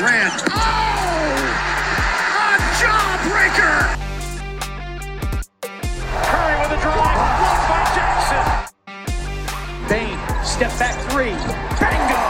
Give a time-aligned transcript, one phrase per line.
[0.00, 0.32] Morant.
[0.50, 1.34] Oh!
[2.38, 3.76] A jawbreaker!
[6.22, 8.44] Curry with a drive, blocked by Jackson.
[9.88, 11.34] Bane, step back three.
[11.80, 12.22] Bingo!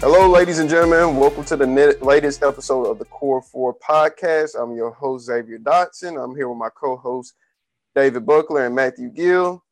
[0.00, 1.16] Hello, ladies and gentlemen.
[1.16, 4.60] Welcome to the latest episode of the Core 4 podcast.
[4.62, 6.22] I'm your host, Xavier Dotson.
[6.22, 7.32] I'm here with my co host,
[7.94, 9.63] David Buckler and Matthew Gill.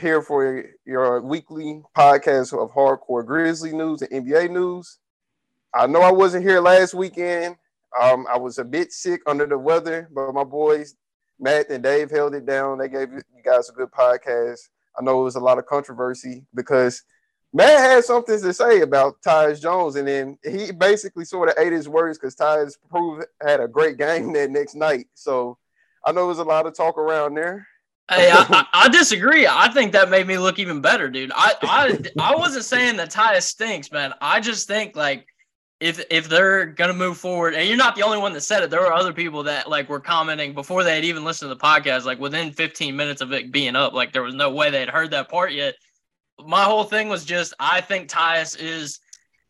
[0.00, 4.98] Here for your weekly podcast of hardcore Grizzly news and NBA news.
[5.72, 7.56] I know I wasn't here last weekend.
[7.98, 10.96] Um, I was a bit sick under the weather, but my boys,
[11.40, 12.78] Matt and Dave, held it down.
[12.78, 14.58] They gave you guys a good podcast.
[14.98, 17.02] I know it was a lot of controversy because
[17.54, 21.72] Matt had something to say about Tyus Jones, and then he basically sort of ate
[21.72, 25.06] his words because Tyus proved had a great game that next night.
[25.14, 25.56] So
[26.04, 27.66] I know there was a lot of talk around there.
[28.08, 29.46] Hey, I, I, disagree.
[29.46, 31.32] I think that made me look even better, dude.
[31.34, 34.14] I, I I wasn't saying that Tyus stinks, man.
[34.20, 35.26] I just think like
[35.80, 38.70] if if they're gonna move forward, and you're not the only one that said it.
[38.70, 41.60] There were other people that like were commenting before they had even listened to the
[41.60, 43.92] podcast, like within 15 minutes of it being up.
[43.92, 45.74] Like there was no way they had heard that part yet.
[46.46, 49.00] My whole thing was just I think Tyus is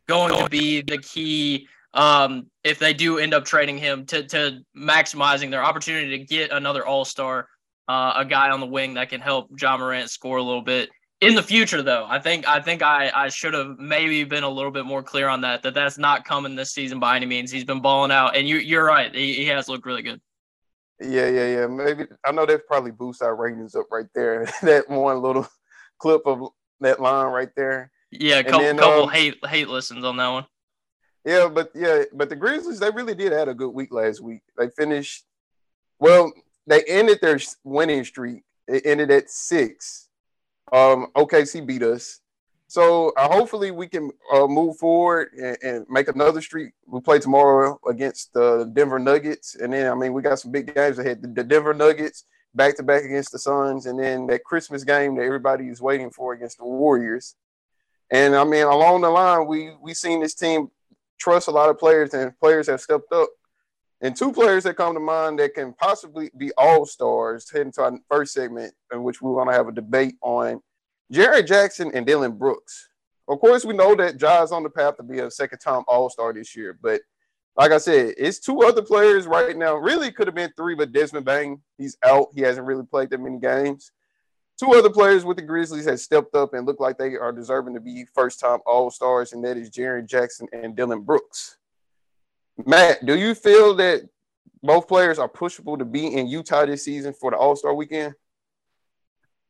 [0.09, 4.61] going to be the key um, if they do end up trading him to to
[4.77, 7.49] maximizing their opportunity to get another All Star
[7.89, 10.91] uh, a guy on the wing that can help Ja Morant score a little bit
[11.21, 11.83] in the future.
[11.83, 15.03] Though I think I think I I should have maybe been a little bit more
[15.03, 17.51] clear on that that that's not coming this season by any means.
[17.51, 19.15] He's been balling out, and you you're right.
[19.15, 20.21] He, he has looked really good.
[21.01, 21.67] Yeah, yeah, yeah.
[21.67, 24.47] Maybe I know that probably boosts our ratings up right there.
[24.63, 25.47] that one little
[25.99, 26.49] clip of
[26.81, 27.91] that line right there.
[28.11, 30.47] Yeah, a couple, then, couple um, hate hate listens on that one.
[31.25, 34.43] Yeah, but yeah, but the Grizzlies they really did have a good week last week.
[34.57, 35.25] They finished
[35.99, 36.33] well
[36.67, 38.43] they ended their winning streak.
[38.67, 40.09] It ended at six.
[40.73, 42.21] Um, OKC beat us.
[42.69, 46.73] So uh, hopefully we can uh, move forward and, and, make another streak.
[46.87, 50.75] We play tomorrow against the Denver Nuggets, and then I mean we got some big
[50.75, 51.23] games ahead.
[51.23, 52.25] The, Denver Nuggets
[52.57, 56.11] back to back against the Suns, and then that Christmas game that everybody is waiting
[56.11, 57.37] for against the Warriors.
[58.11, 60.69] And I mean along the line, we we seen this team
[61.19, 63.29] trust a lot of players, and players have stepped up
[64.01, 67.83] and two players that come to mind that can possibly be all stars heading to
[67.83, 70.61] our first segment, in which we want to have a debate on
[71.13, 72.89] Jaren Jackson and Dillon Brooks.
[73.29, 76.11] Of course, we know that Ja's on the path to be a second time all
[76.11, 77.01] star this year, but
[77.57, 79.77] like I said, it's two other players right now.
[79.77, 82.29] Really could have been three, but Desmond Bane, he's out.
[82.35, 83.93] He hasn't really played that many games.
[84.59, 87.75] Two other players with the Grizzlies have stepped up and look like they are deserving
[87.75, 91.57] to be first time all stars, and that is Jaren Jackson and Dillon Brooks.
[92.65, 94.09] Matt, do you feel that
[94.63, 98.15] both players are pushable to be in Utah this season for the All Star weekend?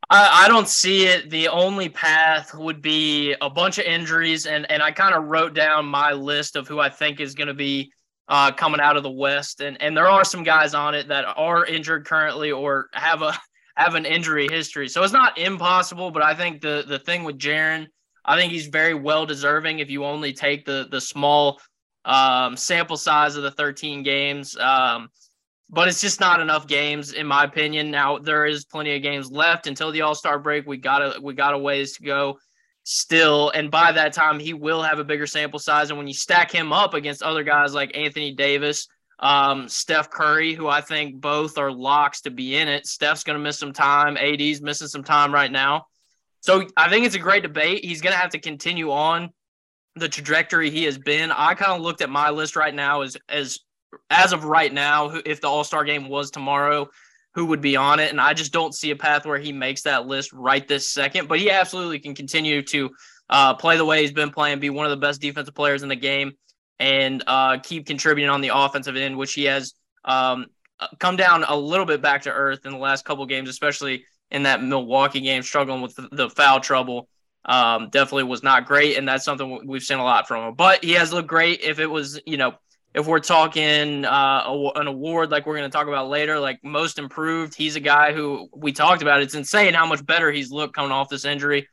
[0.09, 1.31] I, I, don't see it.
[1.31, 5.55] The only path would be a bunch of injuries, and and I kind of wrote
[5.55, 7.93] down my list of who I think is going to be
[8.29, 11.25] uh, coming out of the West, and and there are some guys on it that
[11.37, 13.37] are injured currently or have a
[13.77, 14.89] have an injury history.
[14.89, 17.87] So it's not impossible, but I think the the thing with Jaren,
[18.25, 21.61] I think he's very well deserving if you only take the the small
[22.07, 24.57] um, sample size of the 13 games.
[24.57, 25.11] Um,
[25.69, 27.91] but it's just not enough games, in my opinion.
[27.91, 30.67] Now there is plenty of games left until the All Star break.
[30.67, 32.39] We got a we got a ways to go
[32.85, 35.91] still, and by that time he will have a bigger sample size.
[35.91, 38.87] And when you stack him up against other guys like Anthony Davis,
[39.19, 42.87] um, Steph Curry, who I think both are locks to be in it.
[42.87, 44.17] Steph's going to miss some time.
[44.17, 45.87] AD's missing some time right now.
[46.41, 47.85] So I think it's a great debate.
[47.85, 49.31] He's going to have to continue on
[49.97, 51.33] the trajectory he has been.
[51.33, 53.59] I kind of looked at my list right now as as
[54.11, 56.89] as of right now, if the All Star game was tomorrow,
[57.35, 58.11] who would be on it?
[58.11, 61.29] And I just don't see a path where he makes that list right this second.
[61.29, 62.91] But he absolutely can continue to
[63.31, 65.89] uh, play the way he's been playing, be one of the best defensive players in
[65.89, 66.33] the game,
[66.79, 69.75] and uh, keep contributing on the offensive end, which he has
[70.05, 70.47] um,
[70.99, 74.43] come down a little bit back to earth in the last couple games, especially in
[74.45, 77.09] that Milwaukee game, struggling with the, the foul trouble
[77.47, 80.55] um, definitely was not great, and that's something we've seen a lot from him.
[80.55, 81.61] But he has looked great.
[81.63, 82.55] If it was, you know,
[82.93, 86.99] if we're talking uh, an award like we're going to talk about later, like most
[86.99, 89.23] improved, he's a guy who we talked about.
[89.23, 91.69] It's insane how much better he's looked coming off this injury.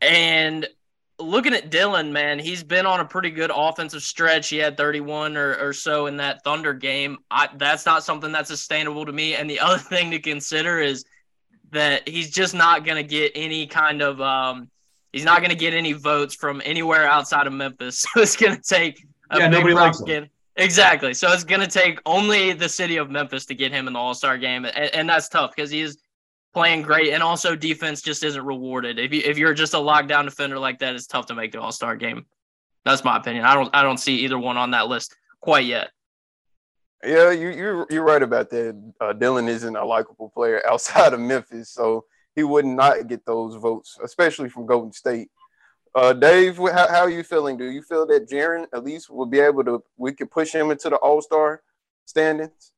[0.00, 0.66] And
[1.18, 4.48] looking at Dillon, man, he's been on a pretty good offensive stretch.
[4.48, 7.18] He had 31 or, or so in that Thunder game.
[7.30, 9.36] I, that's not something that's sustainable to me.
[9.36, 11.04] And the other thing to consider is
[11.70, 14.68] that he's just not going to get any kind of um,
[15.14, 18.04] He's not going to get any votes from anywhere outside of Memphis.
[18.14, 20.28] So it's going to take a yeah, big likes him.
[20.56, 21.14] Exactly.
[21.14, 23.98] So it's going to take only the city of Memphis to get him in the
[23.98, 25.98] All Star game, and, and that's tough because he is
[26.52, 28.98] playing great, and also defense just isn't rewarded.
[28.98, 31.60] If you if you're just a lockdown defender like that, it's tough to make the
[31.60, 32.26] All Star game.
[32.84, 33.44] That's my opinion.
[33.44, 35.90] I don't I don't see either one on that list quite yet.
[37.04, 38.92] Yeah, you you're you're right about that.
[39.00, 43.54] Uh, Dillon isn't a likable player outside of Memphis, so he would not get those
[43.56, 45.28] votes, especially from Golden State.
[45.94, 47.56] Uh, Dave, how, how are you feeling?
[47.56, 49.82] Do you feel that Jaren at least will be able to?
[49.96, 51.62] We could push him into the All Star
[52.04, 52.72] standings.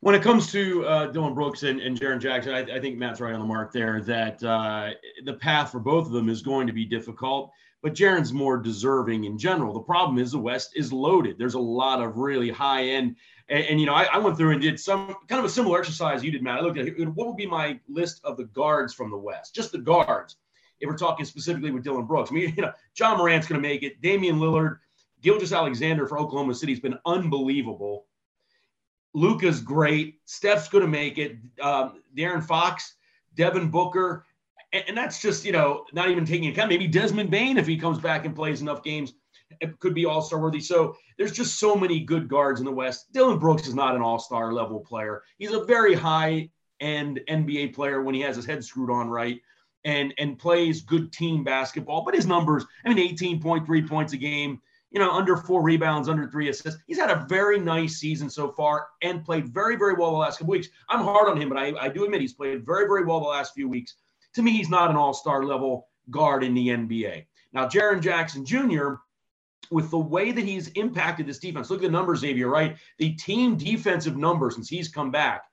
[0.00, 3.20] When it comes to uh, Dillon Brooks and, and Jaren Jackson, I, I, think Matt's
[3.20, 4.00] right on the mark there.
[4.00, 4.90] That uh,
[5.24, 7.52] the path for both of them is going to be difficult,
[7.82, 9.72] but Jaren's more deserving in general.
[9.72, 11.36] The problem is the West is loaded.
[11.38, 13.16] There's a lot of really high end,
[13.52, 15.78] and, and you know I, I, went through and did some kind of a similar
[15.78, 16.58] exercise you did, Matt.
[16.58, 19.72] I looked at what would be my list of the guards from the West, just
[19.72, 20.36] the guards
[20.80, 22.30] if we're talking specifically with Dillon Brooks.
[22.30, 24.02] I mean, you know, Ja Morant's going to make it.
[24.02, 24.78] Damian Lillard,
[25.22, 28.06] Gilgeous-Alexander for Oklahoma City has been unbelievable.
[29.14, 30.20] Luka's great.
[30.24, 31.36] Steph's going to make it.
[31.60, 32.94] Um, De'Aaron Fox,
[33.36, 34.24] Devin Booker,
[34.72, 37.98] and, that's just you know not even taking account maybe Desmond Bane if he comes
[37.98, 39.12] back and plays enough games,
[39.60, 40.60] it could be All Star worthy.
[40.60, 43.12] So there's just so many good guards in the West.
[43.12, 45.22] Dillon Brooks is not an All Star level player.
[45.38, 46.50] He's a very high
[46.80, 49.40] end NBA player when he has his head screwed on right
[49.84, 52.04] and and plays good team basketball.
[52.04, 54.60] But his numbers, I mean, 18.3 points a game,
[54.90, 56.80] you know, under four rebounds, under three assists.
[56.86, 60.38] He's had a very nice season so far and played very, very well the last
[60.38, 60.68] couple weeks.
[60.88, 63.26] I'm hard on him, but I, I do admit he's played very, very well the
[63.26, 63.94] last few weeks.
[64.34, 67.26] To me, he's not an all-star level guard in the NBA.
[67.52, 68.94] Now, Jaren Jackson Jr.,
[69.70, 72.76] with the way that he's impacted this defense, look at the numbers, Xavier, right?
[72.98, 75.44] The team defensive numbers since he's come back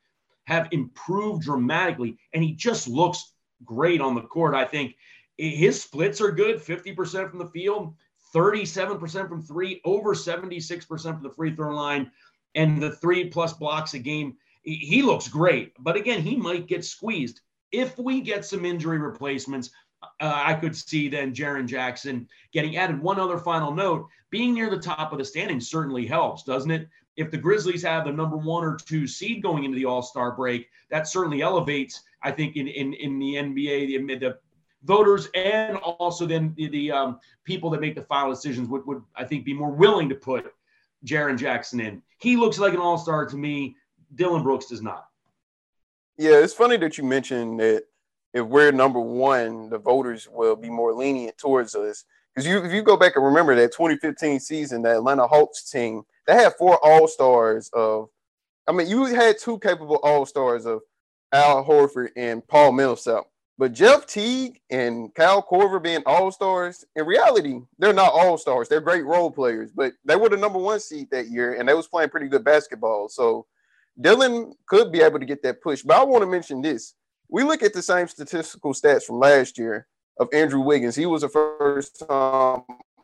[0.45, 3.33] have improved dramatically, and he just looks
[3.63, 4.55] great on the court.
[4.55, 4.95] I think
[5.37, 7.95] his splits are good 50% from the field,
[8.35, 12.11] 37% from three, over 76% from the free throw line,
[12.55, 14.35] and the three plus blocks a game.
[14.63, 15.73] He looks great.
[15.79, 17.41] But again, he might get squeezed.
[17.71, 19.69] If we get some injury replacements,
[20.01, 23.01] uh, I could see then Jaren Jackson getting added.
[23.01, 26.87] One other final note being near the top of the standings certainly helps, doesn't it?
[27.15, 30.31] If the Grizzlies have the number one or two seed going into the All Star
[30.31, 34.37] break, that certainly elevates I think in in, in the NBA, the, the
[34.83, 39.03] voters and also then the, the um, people that make the final decisions would, would
[39.15, 40.53] I think be more willing to put
[41.05, 42.01] Jaren Jackson in.
[42.19, 43.75] He looks like an all star to me.
[44.15, 45.05] Dillon Brooks does not.
[46.17, 47.85] Yeah, it's funny that you mentioned that
[48.33, 52.05] if we're number one, the voters will be more lenient towards us.
[52.33, 56.03] Because you, if you go back and remember that 2015 season, that Atlanta Hawks team,
[56.27, 58.09] they had four all stars of.
[58.67, 60.81] I mean, you had two capable all stars of
[61.31, 63.23] Al Horford and Paul Millsap.
[63.57, 68.69] But Jeff Teague and Kyle Korver being all stars, in reality, they're not all stars.
[68.69, 71.73] They're great role players, but they were the number one seed that year and they
[71.73, 73.09] was playing pretty good basketball.
[73.09, 73.45] So
[73.99, 75.81] Dillon could be able to get that push.
[75.81, 76.93] But I want to mention this.
[77.29, 79.87] We look at the same statistical stats from last year
[80.19, 80.95] of Andrew Wiggins.
[80.95, 82.63] He was a first time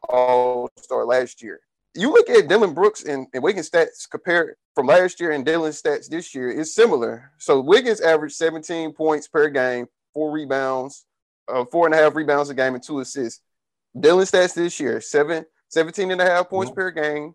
[0.10, 1.62] all star last year
[1.96, 5.82] you look at Dillon Brooks and, and Wiggins stats compared from last year and Dillon's
[5.82, 7.32] stats this year, it's similar.
[7.38, 11.06] So Wiggins averaged 17 points per game, four rebounds,
[11.48, 13.42] uh, four and a half rebounds a game, and two assists.
[13.98, 16.80] Dillon stats this year, seven, 17 and a half points mm-hmm.
[16.80, 17.34] per game,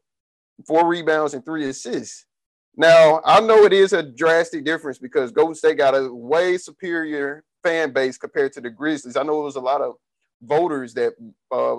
[0.66, 2.26] four rebounds, and three assists.
[2.76, 7.44] Now, I know it is a drastic difference because Golden State got a way superior
[7.62, 9.16] fan base compared to the Grizzlies.
[9.16, 9.94] I know it was a lot of
[10.42, 11.12] voters that
[11.50, 11.76] uh,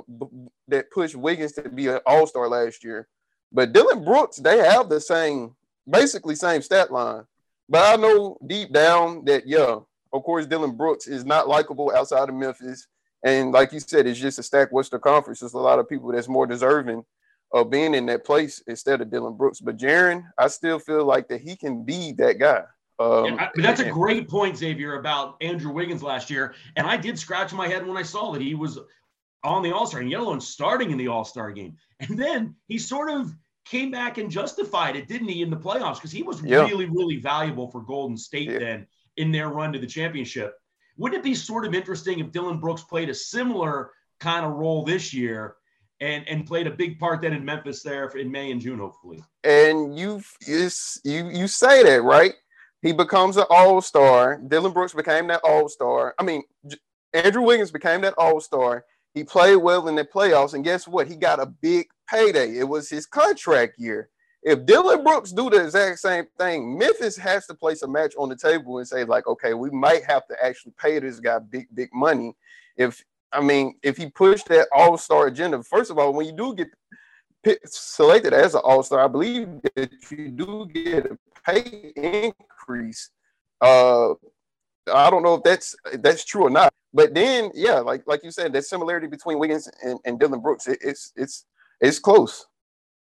[0.68, 3.08] that pushed Wiggins to be an All Star last year.
[3.52, 5.56] But Dillon Brooks, they have the same,
[5.90, 7.24] basically same stat line.
[7.68, 9.80] But I know deep down that yeah,
[10.14, 12.88] of course, Dillon Brooks is not likable outside of Memphis,
[13.24, 15.40] and like you said, it's just a stacked Western Conference.
[15.40, 17.04] There's a lot of people that's more deserving
[17.54, 19.60] of being in that place instead of Dillon Brooks.
[19.60, 22.64] But Jaren, I still feel like that he can be that guy.
[23.00, 26.54] Um, yeah, but that's a great point, Xavier, about Andrew Wiggins last year.
[26.76, 28.80] And I did scratch my head when I saw that he was
[29.44, 31.76] on the All Star, and yellow and starting in the All Star game.
[32.00, 33.34] And then he sort of
[33.66, 35.96] came back and justified it, didn't he, in the playoffs?
[35.96, 36.66] Because he was yeah.
[36.66, 38.60] really, really valuable for Golden State yeah.
[38.60, 40.56] then in their run to the championship.
[40.98, 44.86] Wouldn't it be sort of interesting if Dillon Brooks played a similar kind of role
[44.86, 45.56] this year
[46.02, 49.24] and and played a big part then in Memphis there in May and June, hopefully?
[49.44, 50.70] And you you
[51.06, 52.34] you say that right?
[52.82, 54.42] He becomes an all star.
[54.48, 56.16] Dillon Brooks became that all star.
[56.18, 56.42] I mean,
[57.14, 58.86] Andrew Wiggins became that all star.
[59.14, 61.08] He played well in the playoffs, and guess what?
[61.08, 62.58] He got a big payday.
[62.58, 64.10] It was his contract year.
[64.44, 68.30] If Dillon Brooks do the exact same thing, Memphis has to place a match on
[68.30, 71.68] the table and say, like, okay, we might have to actually pay this guy big,
[71.76, 72.36] big money.
[72.78, 76.34] If I mean, if he pushed that all star agenda, first of all, when you
[76.34, 76.68] do get
[77.66, 83.10] selected as an all star, I believe that you do get a pay increase.
[83.62, 84.14] Uh,
[84.94, 88.32] I don't know if that's that's true or not, But then, yeah, like like you
[88.32, 91.46] said, that similarity between Wiggins and, and Dillon Brooks, it, it's it's
[91.80, 92.46] it's close.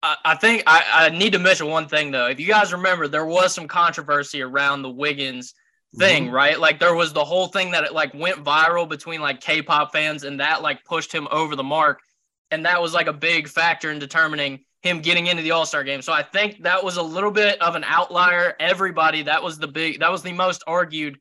[0.02, 2.28] I, I think I, I need to mention one thing though.
[2.28, 5.54] If you guys remember, there was some controversy around the Wiggins
[5.98, 6.36] thing, mm-hmm.
[6.36, 6.60] right?
[6.60, 10.24] Like there was the whole thing that it like went viral between like K-pop fans,
[10.24, 12.02] and that like pushed him over the mark,
[12.52, 15.84] and that was like a big factor in determining him getting into the All Star
[15.84, 16.02] game.
[16.02, 18.56] So I think that was a little bit of an outlier.
[18.60, 21.18] Everybody that was the big that was the most argued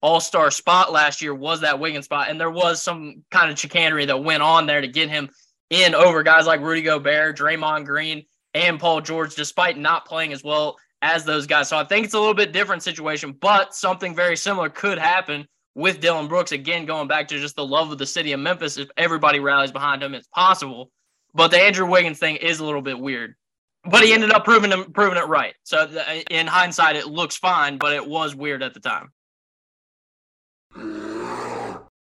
[0.00, 2.28] all Star spot last year was that Wiggins spot.
[2.28, 5.30] And there was some kind of chicanery that went on there to get him
[5.70, 10.44] in over guys like Rudy Gobert, Draymond Green, and Paul George, despite not playing as
[10.44, 11.68] well as those guys.
[11.68, 15.46] So I think it's a little bit different situation, but something very similar could happen
[15.74, 16.52] with Dillon Brooks.
[16.52, 18.76] Again, going back to just the love of the city of Memphis.
[18.76, 20.90] If everybody rallies behind him, it's possible.
[21.34, 23.34] But the Andrew Wiggins thing is a little bit weird.
[23.84, 25.54] But he ended up proving proving it right.
[25.62, 29.12] So uh, in hindsight, it looks fine, but it was weird at the time.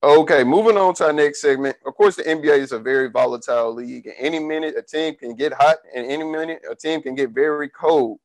[0.04, 1.78] Okay, moving on to our next segment.
[1.86, 4.10] Of course, the NBA is a very volatile league.
[4.20, 7.70] Any minute, a team can get hot, and any minute, a team can get very
[7.70, 8.20] cold.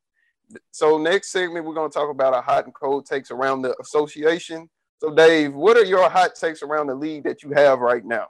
[0.71, 3.75] So, next segment, we're going to talk about our hot and cold takes around the
[3.81, 4.69] association.
[5.01, 8.29] So, Dave, what are your hot takes around the league that you have right now?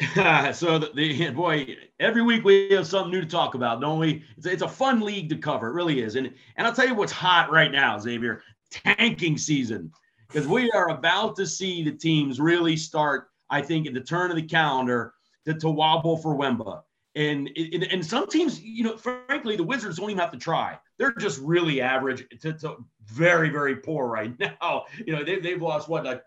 [0.52, 4.24] so the, the, boy, every week we have something new to talk about, don't we?
[4.36, 5.68] It's, it's a fun league to cover.
[5.68, 6.16] It really is.
[6.16, 8.42] And and I'll tell you what's hot right now, Xavier.
[8.70, 9.92] Tanking season
[10.26, 14.30] because we are about to see the teams really start, I think, at the turn
[14.30, 15.14] of the calendar
[15.46, 16.82] to, to wobble for Wemba.
[17.16, 20.78] And, and, and some teams, you know, frankly, the Wizards don't even have to try.
[20.98, 24.84] They're just really average to, to very, very poor right now.
[25.06, 26.04] You know, they, they've lost what?
[26.04, 26.22] Like,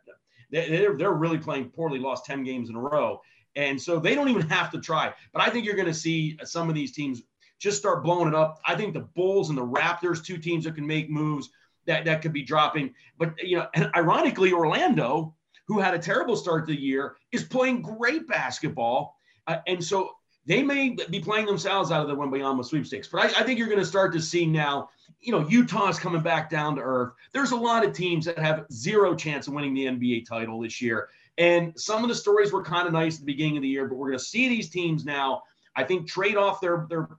[0.50, 3.22] they're, they're really playing poorly, lost 10 games in a row.
[3.56, 5.13] And so they don't even have to try.
[5.34, 7.24] But I think you're going to see some of these teams
[7.60, 8.60] just start blowing it up.
[8.65, 11.50] I think the Bulls and the Raptors, two teams that can make moves
[11.88, 12.94] that that could be dropping.
[13.17, 15.34] But you know, and ironically, Orlando,
[15.67, 19.17] who had a terrible start to the year, is playing great basketball,
[19.48, 20.12] uh, and so
[20.48, 23.10] they may be playing themselves out of the Wembanyama sweepstakes.
[23.10, 24.89] But I, I think you're going to start to see now.
[25.20, 27.13] You know, Utah's coming back down to earth.
[27.34, 30.82] There's a lot of teams that have zero chance of winning the NBA title this
[30.82, 31.10] year.
[31.38, 33.88] And some of the stories were kind of nice at the beginning of the year,
[33.88, 35.44] but we're going to see these teams now,
[35.75, 37.10] I think, trade off their, their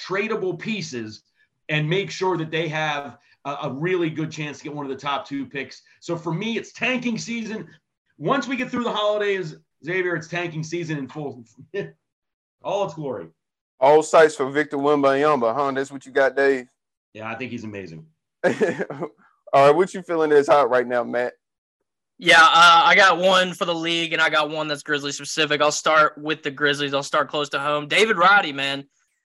[0.00, 1.22] tradable pieces
[1.68, 4.90] and make sure that they have a, a really good chance to get one of
[4.90, 5.82] the top two picks.
[6.00, 7.68] So for me, it's tanking season.
[8.18, 11.44] Once we get through the holidays, Xavier, it's tanking season in full,
[12.62, 13.28] all its glory.
[13.80, 15.70] All sights for Victor Wembanyama, huh?
[15.72, 16.66] That's what you got, Dave.
[17.14, 18.06] Yeah, I think he's amazing.
[18.44, 18.52] all
[19.54, 21.34] right, what you feeling is hot right now, Matt?
[22.18, 25.60] Yeah, uh, I got one for the league, and I got one that's Grizzly specific.
[25.60, 26.92] I'll start with the Grizzlies.
[26.92, 27.86] I'll start close to home.
[27.86, 28.80] David Roddy, man,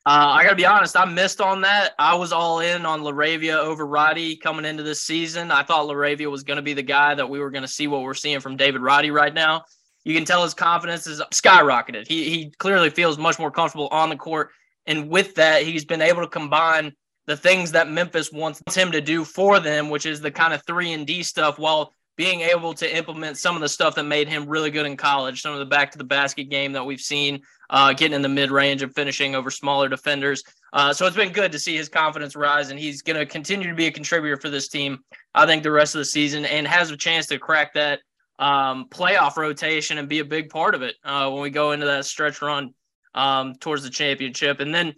[0.06, 1.94] uh, I got to be honest, I missed on that.
[1.98, 5.50] I was all in on LaRavia over Roddy coming into this season.
[5.50, 7.88] I thought LaRavia was going to be the guy that we were going to see
[7.88, 9.64] what we're seeing from David Roddy right now.
[10.04, 12.08] You can tell his confidence is skyrocketed.
[12.08, 14.50] He, he clearly feels much more comfortable on the court.
[14.86, 16.94] And with that, he's been able to combine
[17.26, 20.62] the things that Memphis wants him to do for them, which is the kind of
[20.66, 24.28] three and D stuff, while being able to implement some of the stuff that made
[24.28, 27.02] him really good in college, some of the back to the basket game that we've
[27.02, 30.44] seen, uh, getting in the mid range and finishing over smaller defenders.
[30.74, 33.68] Uh, so it's been good to see his confidence rise, and he's going to continue
[33.68, 35.00] to be a contributor for this team,
[35.34, 38.02] I think, the rest of the season, and has a chance to crack that
[38.40, 41.86] um, playoff rotation and be a big part of it uh, when we go into
[41.86, 42.74] that stretch run
[43.14, 44.60] um, towards the championship.
[44.60, 44.94] And then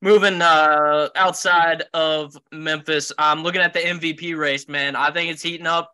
[0.00, 4.96] moving uh, outside of Memphis, I'm looking at the MVP race, man.
[4.96, 5.92] I think it's heating up.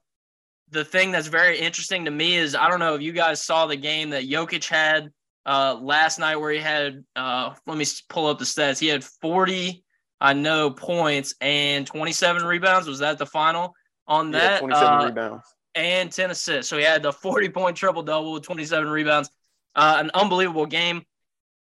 [0.71, 3.67] The thing that's very interesting to me is I don't know if you guys saw
[3.67, 5.11] the game that Jokic had
[5.47, 8.79] uh, last night where he had, uh, let me pull up the stats.
[8.79, 9.83] He had 40,
[10.21, 12.87] I know, points and 27 rebounds.
[12.87, 13.73] Was that the final
[14.07, 14.55] on that?
[14.55, 15.45] Yeah, 27 uh, rebounds.
[15.75, 16.69] And 10 assists.
[16.69, 19.31] So he had the 40 point triple double with 27 rebounds.
[19.75, 21.05] Uh, an unbelievable game.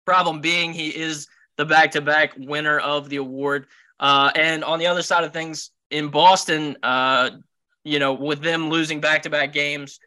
[0.07, 3.67] Problem being, he is the back to back winner of the award.
[3.99, 7.31] Uh, and on the other side of things, in Boston, uh,
[7.85, 10.01] you know, with them losing back to back games,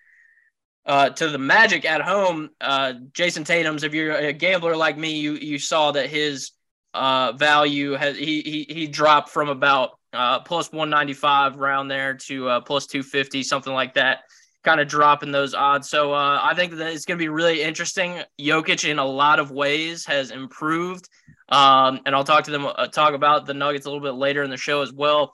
[0.86, 3.84] uh, to the Magic at home, uh, Jayson Tatum's.
[3.84, 6.52] If you're a gambler like me, you you saw that his
[6.94, 12.50] uh, value has he, he he dropped from about uh, plus 195 around there to
[12.50, 14.20] uh, plus 250, something like that.
[14.64, 15.90] Kind of dropping those odds.
[15.90, 18.22] So uh, I think that it's going to be really interesting.
[18.40, 21.10] Jokic, in a lot of ways, has improved,
[21.50, 24.42] um, and I'll talk to them uh, talk about the Nuggets a little bit later
[24.42, 25.34] in the show as well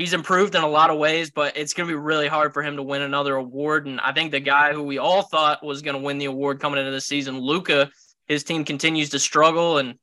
[0.00, 2.62] he's improved in a lot of ways, but it's going to be really hard for
[2.62, 3.86] him to win another award.
[3.86, 6.60] And I think the guy who we all thought was going to win the award
[6.60, 7.90] coming into the season, Luka,
[8.26, 9.98] his team continues to struggle and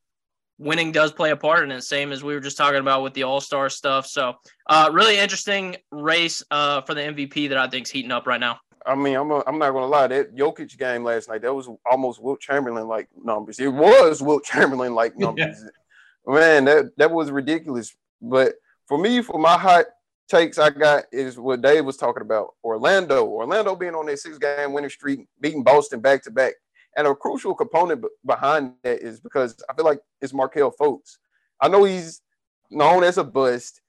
[0.58, 3.14] winning does play a part in it, same as we were just talking about with
[3.14, 4.08] the All Star stuff.
[4.08, 4.36] So,
[4.68, 8.40] uh, really interesting race uh, for the MVP that I think is heating up right
[8.40, 8.60] now.
[8.86, 10.08] I mean, I'm a, I'm not gonna lie.
[10.08, 13.60] That Jokic game last night, that was almost Wilt Chamberlain like numbers.
[13.60, 15.64] It was Wilt Chamberlain like numbers.
[15.64, 16.34] Yeah.
[16.34, 17.96] Man, that that was ridiculous.
[18.22, 18.54] But
[18.88, 19.86] for me, for my hot
[20.30, 22.56] takes, I got is what Dave was talking about.
[22.64, 26.54] Orlando, Orlando being on their six game winning streak, beating Boston back to back,
[26.98, 31.18] and a crucial component behind that is because I feel like it's Markelle Fultz.
[31.62, 32.22] I know he's
[32.70, 33.82] known as a bust.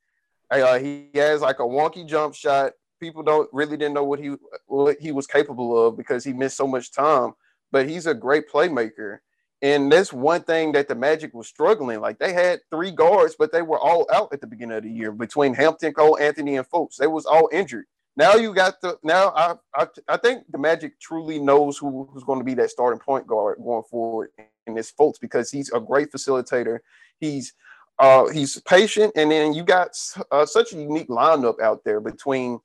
[0.51, 4.35] Uh, he has like a wonky jump shot people don't really didn't know what he
[4.67, 7.33] what he was capable of because he missed so much time.
[7.71, 9.19] But he's a great playmaker.
[9.61, 12.01] And that's one thing that the Magic was struggling.
[12.01, 14.91] Like they had three guards, but they were all out at the beginning of the
[14.91, 16.97] year between Hampton, Cole, Anthony, and Fultz.
[16.97, 17.87] They was all injured.
[18.19, 22.25] Now you got the now I I, I think the Magic truly knows who, who's
[22.25, 24.31] going to be that starting point guard going forward
[24.67, 26.81] in this Fultz because he's a great facilitator.
[27.21, 27.55] He's
[28.01, 29.97] uh, he's patient, and then you got
[30.33, 32.59] uh, such a unique lineup out there between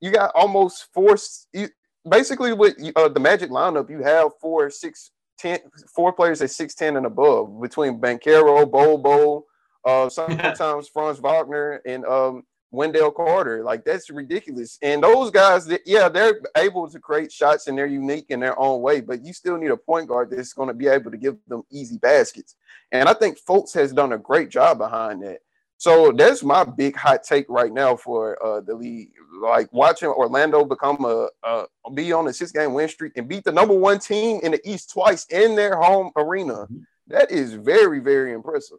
[0.00, 1.16] you got almost four.
[1.52, 1.68] You,
[2.08, 5.58] basically, with uh, the Magic lineup, you have four, six, ten,
[5.92, 9.46] four players at six ten and above between Banchero, Bol Bol,
[9.84, 13.62] uh, sometimes Franz Wagner, and um, Wendell Carter.
[13.62, 14.78] Like that's ridiculous.
[14.82, 18.80] And those guys, yeah, they're able to create shots and they're unique in their own
[18.80, 21.36] way, but you still need a point guard that's going to be able to give
[21.46, 22.56] them easy baskets.
[22.90, 25.40] And I think Fultz has done a great job behind that.
[25.76, 29.10] So that's my big hot take right now for uh, the league.
[29.40, 33.44] Like watching Orlando become a, a be on a six game win streak and beat
[33.44, 36.54] the number one team in the East twice in their home arena.
[36.54, 36.78] Mm-hmm.
[37.08, 38.78] That is very very impressive.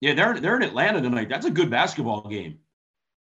[0.00, 1.28] Yeah, they're they're in Atlanta tonight.
[1.28, 2.58] That's a good basketball game.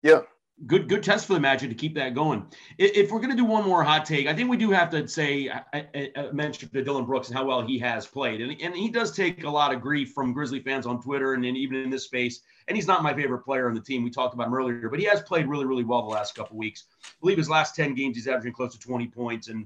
[0.05, 0.21] Yeah,
[0.67, 2.45] good good test for the Magic to keep that going.
[2.77, 5.07] If we're going to do one more hot take, I think we do have to
[5.07, 8.89] say I, I, to Dillon Brooks and how well he has played, and and he
[8.89, 12.03] does take a lot of grief from Grizzly fans on Twitter and even in this
[12.03, 12.41] space.
[12.67, 14.03] And he's not my favorite player on the team.
[14.03, 16.55] We talked about him earlier, but he has played really really well the last couple
[16.55, 16.83] weeks.
[17.03, 19.65] I believe his last ten games he's averaging close to twenty points and.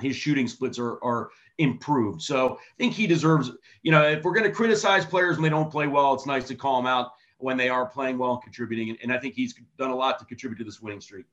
[0.00, 2.22] His shooting splits are, are improved.
[2.22, 3.50] So I think he deserves,
[3.82, 6.46] you know, if we're going to criticize players when they don't play well, it's nice
[6.46, 8.96] to call them out when they are playing well and contributing.
[9.02, 11.26] And, I think he's done a lot to contribute to this winning streak.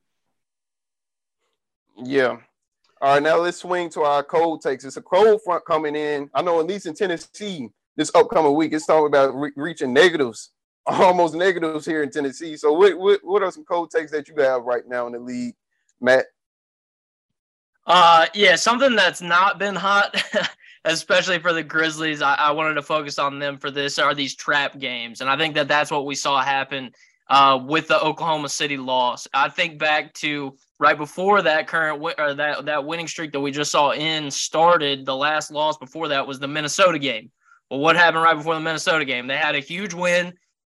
[1.96, 2.38] Yeah.
[3.00, 4.84] All right, now let's swing to our cold takes.
[4.84, 6.30] It's a cold front coming in.
[6.34, 10.50] I know at least in Tennessee this upcoming week, it's talking about re- reaching negatives,
[10.86, 12.56] almost negatives here in Tennessee.
[12.56, 15.20] So, what, what what are some cold takes that you have right now in the
[15.20, 15.54] league,
[16.00, 16.26] Matt?
[17.86, 20.14] Uh, yeah, something that's not been hot
[20.88, 22.22] especially for the Grizzlies.
[22.22, 25.36] I, I, wanted to focus on them for this are these trap games, and I
[25.36, 26.90] think that that's what we saw happen
[27.28, 29.28] uh, with the Oklahoma City loss.
[29.34, 33.50] I think back to right before that current or that that winning streak that we
[33.50, 35.04] just saw in started.
[35.04, 37.30] The last loss before that was the Minnesota game.
[37.70, 39.26] Well, what happened right before the Minnesota game?
[39.26, 40.32] They had a huge win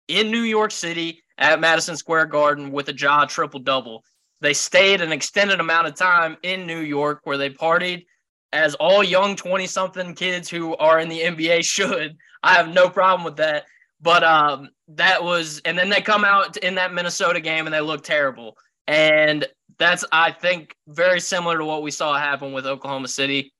[0.09, 4.05] in New York City at Madison Square Garden with a Ja triple double.
[4.43, 8.05] They stayed an extended amount of time in New York where they partied
[8.53, 12.17] as all young 20 something kids who are in the NBA should.
[12.43, 13.65] I have no problem with that.
[14.01, 17.81] But um, that was, and then they come out in that Minnesota game and they
[17.81, 18.57] look terrible.
[18.89, 19.47] And
[19.79, 23.53] that's, I think, very similar to what we saw happen with Oklahoma City.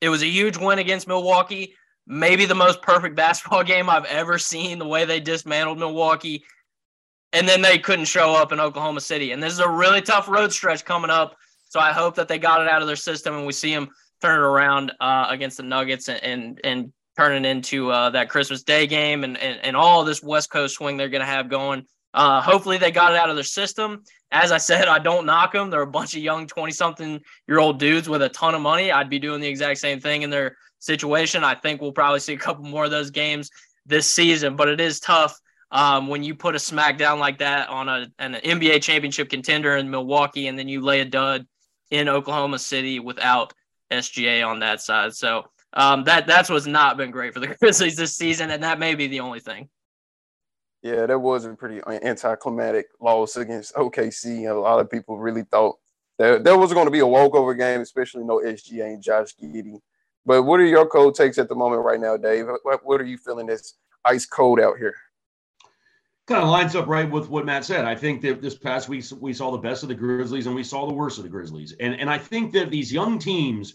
[0.00, 1.74] It was a huge win against Milwaukee,
[2.06, 6.44] maybe the most perfect basketball game I've ever seen, the way they dismantled Milwaukee.
[7.32, 9.32] And then they couldn't show up in Oklahoma City.
[9.32, 11.36] And this is a really tough road stretch coming up
[11.68, 13.88] so I hope that they got it out of their system and we see them
[14.22, 18.28] turn it around uh, against the Nuggets and and, and turn it into uh, that
[18.28, 21.48] Christmas Day game and, and and all this West Coast swing they're going to have
[21.48, 21.84] going.
[22.14, 24.02] Uh, hopefully they got it out of their system.
[24.32, 25.68] As I said, I don't knock them.
[25.68, 28.90] They're a bunch of young 20 something year old dudes with a ton of money.
[28.90, 31.44] I'd be doing the exact same thing in their situation.
[31.44, 33.50] I think we'll probably see a couple more of those games
[33.84, 35.38] this season, but it is tough
[35.70, 39.90] um, when you put a smackdown like that on a, an NBA championship contender in
[39.90, 41.46] Milwaukee and then you lay a dud
[41.90, 43.52] in Oklahoma City without
[43.90, 45.14] SGA on that side.
[45.14, 48.78] So um, that that's what's not been great for the Grizzlies this season, and that
[48.78, 49.68] may be the only thing.
[50.82, 54.48] Yeah, that was a pretty anticlimactic loss against OKC.
[54.48, 55.76] A lot of people really thought
[56.18, 59.80] that there was going to be a walkover game, especially no SGA and Josh Giddey.
[60.24, 62.46] But what are your cold takes at the moment right now, Dave?
[62.62, 64.94] What, what are you feeling that's ice cold out here?
[66.26, 67.84] Kind of lines up right with what Matt said.
[67.84, 70.64] I think that this past week we saw the best of the Grizzlies and we
[70.64, 71.74] saw the worst of the Grizzlies.
[71.78, 73.74] And and I think that these young teams,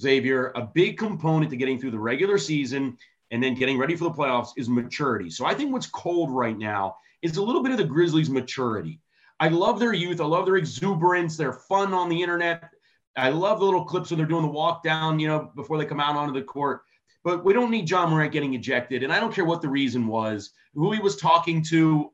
[0.00, 2.96] Xavier, a big component to getting through the regular season
[3.30, 5.28] and then getting ready for the playoffs is maturity.
[5.30, 9.00] So I think what's cold right now is a little bit of the Grizzlies' maturity.
[9.40, 10.20] I love their youth.
[10.20, 11.36] I love their exuberance.
[11.36, 12.70] They're fun on the internet.
[13.16, 15.84] I love the little clips when they're doing the walk down, you know, before they
[15.84, 16.82] come out onto the court.
[17.28, 19.02] But we don't need Ja Morant getting ejected.
[19.02, 22.10] And I don't care what the reason was, who he was talking to.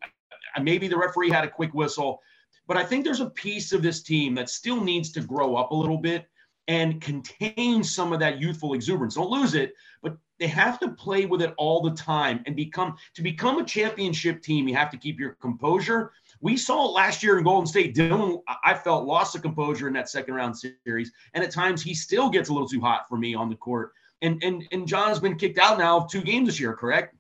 [0.57, 2.21] Uh, maybe the referee had a quick whistle.
[2.67, 5.71] But I think there's a piece of this team that still needs to grow up
[5.71, 6.27] a little bit
[6.67, 9.15] and contain some of that youthful exuberance.
[9.15, 12.97] Don't lose it, but they have to play with it all the time and become
[13.15, 14.67] to become a championship team.
[14.67, 16.11] You have to keep your composure.
[16.41, 17.95] We saw it last year in Golden State.
[17.95, 21.95] Dillon, I felt lost the composure in that second round series, and at times he
[21.95, 23.93] still gets a little too hot for me on the court.
[24.23, 27.15] And and and Ja has been kicked out now of two games this year, correct?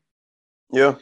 [0.72, 0.94] Yeah.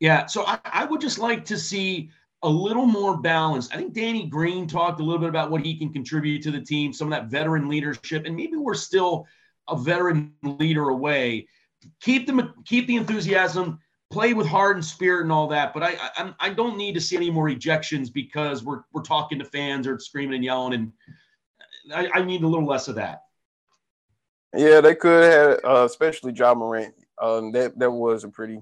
[0.00, 0.26] Yeah.
[0.26, 2.10] So I, I would just like to see
[2.42, 3.70] a little more balance.
[3.72, 6.60] I think Danny Green talked a little bit about what he can contribute to the
[6.60, 9.26] team, some of that veteran leadership, and maybe we're still
[9.68, 11.48] a veteran leader away.
[12.00, 13.78] Keep the keep the enthusiasm,
[14.10, 15.72] play with heart and spirit and all that.
[15.72, 19.38] But I I, I don't need to see any more ejections because we're we're talking
[19.38, 20.92] to fans or screaming and yelling, and
[21.94, 23.22] I, I need a little less of that.
[24.54, 26.94] Yeah, they could have, uh, especially Ja Morant.
[27.20, 28.60] Um, that that was a pretty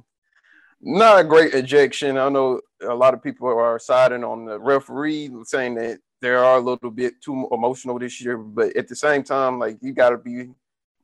[0.80, 2.18] not a great ejection.
[2.18, 6.56] I know a lot of people are siding on the referee, saying that they are
[6.56, 8.36] a little bit too emotional this year.
[8.36, 10.50] But at the same time, like you got to be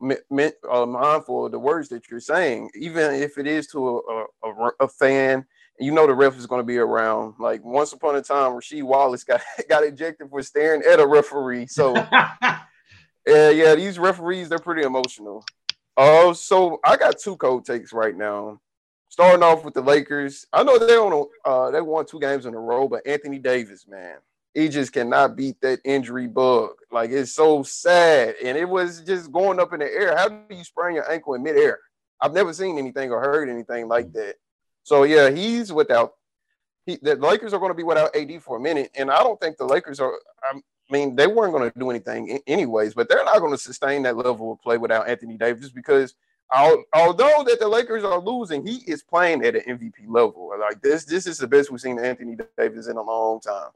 [0.03, 4.71] uh, mindful of the words that you're saying, even if it is to a, a,
[4.81, 5.47] a fan.
[5.79, 7.37] You know the ref is going to be around.
[7.39, 11.69] Like once upon a time, Rasheed Wallace got got ejected for staring at a referee.
[11.69, 11.95] So,
[13.31, 15.45] yeah, yeah, these referees they're pretty emotional.
[15.97, 18.61] Oh, uh, so I got two cold takes right now
[19.11, 20.47] starting off with the Lakers.
[20.53, 23.87] I know they on uh, they won two games in a row, but Anthony Davis,
[23.87, 24.17] man,
[24.55, 26.71] he just cannot beat that injury bug.
[26.91, 30.17] Like it's so sad, and it was just going up in the air.
[30.17, 31.79] How do you sprain your ankle in midair?
[32.23, 34.37] I've never seen anything or heard anything like that.
[34.85, 36.13] So yeah, he's without.
[36.87, 39.39] He, the Lakers are going to be without AD for a minute, and I don't
[39.39, 40.15] think the Lakers are.
[40.91, 44.03] I mean, they weren't going to do anything anyways, but they're not going to sustain
[44.03, 46.15] that level of play without Anthony Davis because
[46.53, 50.53] although that the Lakers are losing, he is playing at an MVP level.
[50.59, 53.71] Like this, this is the best we've seen Anthony Davis in a long time.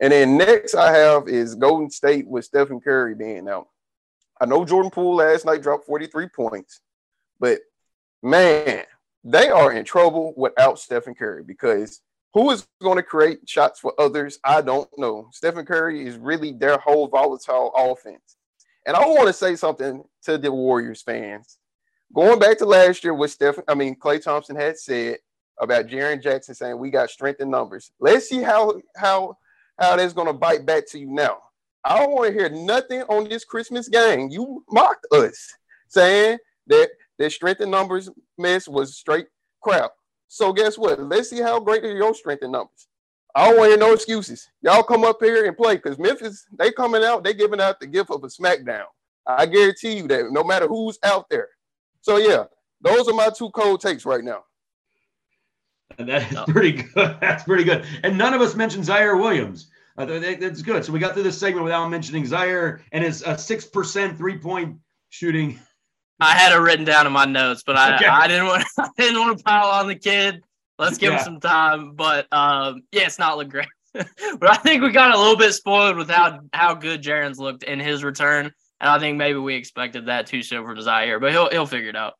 [0.00, 3.68] And then next I have is Golden State with Stephen Curry being out.
[4.40, 6.80] I know Jordan Poole last night dropped 43 points,
[7.38, 7.58] but
[8.22, 8.84] man,
[9.24, 12.00] they are in trouble without Stephen Curry because
[12.34, 14.38] who is going to create shots for others?
[14.44, 15.28] I don't know.
[15.32, 18.36] Stephen Curry is really their whole volatile offense.
[18.86, 21.58] And I want to say something to the Warriors fans
[22.14, 25.18] going back to last year, what Stephen, I mean, Klay Thompson had said
[25.60, 27.92] about Jaren Jackson saying we got strength in numbers.
[28.00, 29.36] Let's see how how
[29.78, 31.38] how that's gonna bite back to you now.
[31.84, 34.28] I don't want to hear nothing on this Christmas game.
[34.30, 35.52] You mocked us
[35.88, 39.26] saying that that strength in numbers mess was straight
[39.62, 39.92] crap.
[40.32, 41.02] So guess what?
[41.02, 42.86] Let's see how great are your strength in numbers.
[43.34, 44.48] I don't want to hear no excuses.
[44.62, 47.88] Y'all come up here and play because Memphis, they coming out, they giving out the
[47.88, 48.84] gift of a smackdown.
[49.26, 51.48] I guarantee you that no matter who's out there,
[52.00, 52.44] so yeah,
[52.80, 54.44] those are my two cold takes right now.
[55.98, 57.16] That is pretty good.
[57.20, 57.84] That's pretty good.
[58.04, 59.68] And none of us mentioned Ziaire Williams.
[59.98, 60.82] Uh, that's good.
[60.84, 64.38] So we got through this segment without mentioning Ziaire and his uh, six percent three
[64.38, 65.58] point shooting.
[66.20, 68.06] I had it written down in my notes, but I, okay.
[68.06, 70.42] I didn't want I didn't want to pile on the kid.
[70.78, 71.18] Let's give yeah.
[71.18, 71.92] him some time.
[71.94, 73.68] But um, yeah, it's not look great.
[73.92, 77.64] but I think we got a little bit spoiled with how how good Jaren's looked
[77.64, 78.52] in his return.
[78.80, 81.90] And I think maybe we expected that too so for Ziaire, but he'll he'll figure
[81.90, 82.14] it out.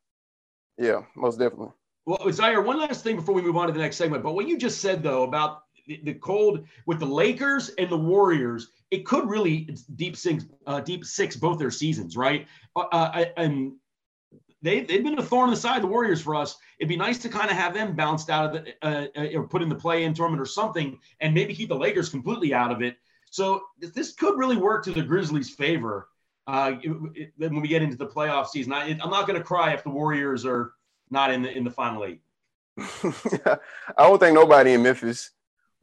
[0.77, 1.69] Yeah, most definitely.
[2.05, 4.23] Well, Zaire, one last thing before we move on to the next segment.
[4.23, 7.97] But what you just said though about the, the cold with the Lakers and the
[7.97, 12.47] Warriors, it could really deep six, uh, deep six both their seasons, right?
[12.75, 13.73] Uh, uh and
[14.61, 16.57] they they've been a thorn in the side of the Warriors for us.
[16.79, 19.47] It'd be nice to kind of have them bounced out of the uh, uh, or
[19.47, 22.71] put in the play in tournament or something, and maybe keep the Lakers completely out
[22.71, 22.97] of it.
[23.31, 26.09] So this could really work to the Grizzlies' favor
[26.47, 26.73] uh,
[27.37, 28.73] when we get into the playoff season.
[28.73, 30.73] I, am not going to cry if the Warriors are
[31.09, 32.21] not in the in the final eight.
[32.77, 33.57] I
[33.97, 35.31] don't think nobody in Memphis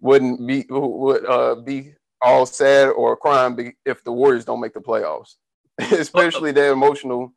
[0.00, 4.80] wouldn't be would uh, be all sad or crying if the Warriors don't make the
[4.80, 5.36] playoffs,
[5.78, 7.32] especially their emotional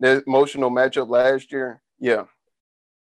[0.00, 1.80] their emotional matchup last year.
[1.98, 2.24] Yeah.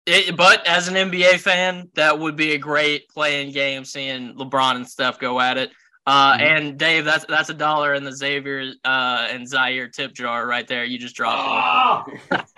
[0.05, 4.75] It, but as an NBA fan, that would be a great playing game seeing LeBron
[4.75, 5.71] and Steph go at it.
[6.07, 6.41] Uh, mm-hmm.
[6.41, 10.67] and Dave, that's that's a dollar in the Xavier uh, and Ziaire tip jar right
[10.67, 10.83] there.
[10.83, 12.43] You just dropped oh!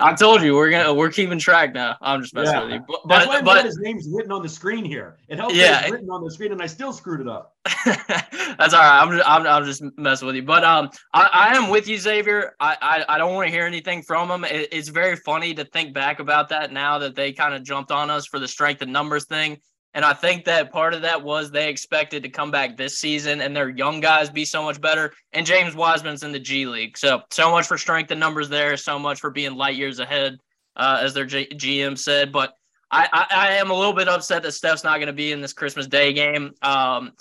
[0.00, 1.96] I told you we're gonna we're keeping track now.
[2.02, 2.64] I'm just messing yeah.
[2.64, 2.80] with you.
[2.86, 5.16] But that's but, but his name's written on the screen here.
[5.28, 7.56] It helps yeah, written on the screen, and I still screwed it up.
[7.86, 9.02] that's all right.
[9.02, 10.42] I'm just I'm, I'm just messing with you.
[10.42, 12.56] But um, I, I am with you, Xavier.
[12.60, 14.44] I I, I don't want to hear anything from him.
[14.44, 17.90] It, it's very funny to think back about that now that they kind of jumped
[17.90, 19.60] on us for the strength and numbers thing
[19.94, 23.40] and I think that part of that was they expected to come back this season
[23.40, 25.12] and their young guys be so much better.
[25.32, 26.98] And James Wiseman's in the G League.
[26.98, 28.76] So, so much for strength and numbers there.
[28.76, 30.38] So much for being light years ahead,
[30.74, 32.32] uh, as their G- GM said.
[32.32, 32.54] But
[32.90, 35.40] I, I, I, am a little bit upset that Steph's not going to be in
[35.40, 36.50] this Christmas Day game.
[36.62, 37.12] Um,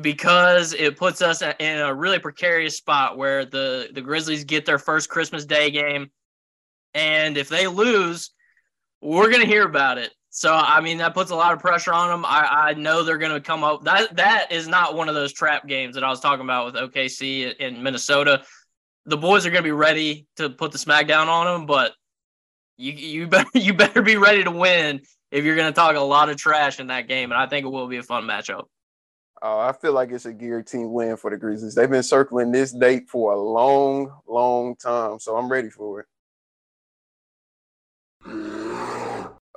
[0.00, 4.78] because it puts us in a really precarious spot where the the Grizzlies get their
[4.78, 6.10] first Christmas Day game,
[6.94, 8.32] and if they lose,
[9.00, 10.12] we're gonna hear about it.
[10.36, 12.24] So I mean that puts a lot of pressure on them.
[12.24, 13.84] I, I know they're gonna come up.
[13.84, 16.74] That that is not one of those trap games that I was talking about with
[16.74, 18.42] OKC in Minnesota.
[19.06, 21.92] The boys are gonna be ready to put the smackdown on them, but
[22.76, 26.28] you you better you better be ready to win if you're gonna talk a lot
[26.28, 27.30] of trash in that game.
[27.30, 28.64] And I think it will be a fun matchup.
[29.40, 31.76] Oh, I feel like it's a guaranteed win for the Grizzlies.
[31.76, 36.06] They've been circling this date for a long, long time, so I'm ready for it.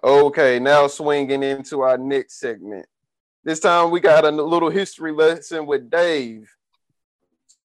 [0.08, 2.86] Okay, now swinging into our next segment.
[3.44, 6.50] This time we got a little history lesson with Dave.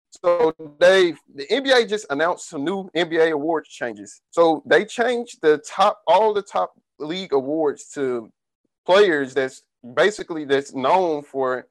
[0.09, 4.21] So, Dave, the NBA just announced some new NBA awards changes.
[4.31, 8.31] So they changed the top, all the top league awards to
[8.87, 9.61] players that's
[9.93, 11.67] basically that's known for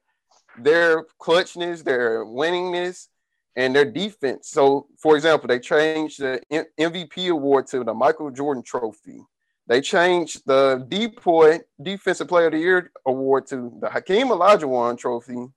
[0.57, 3.09] their clutchness, their winningness,
[3.57, 4.47] and their defense.
[4.47, 6.39] So, for example, they changed the
[6.79, 9.25] MVP award to the Michael Jordan Trophy.
[9.67, 15.47] They changed the DPOY Defensive Player of the Year award to the Hakeem Olajuwon Trophy,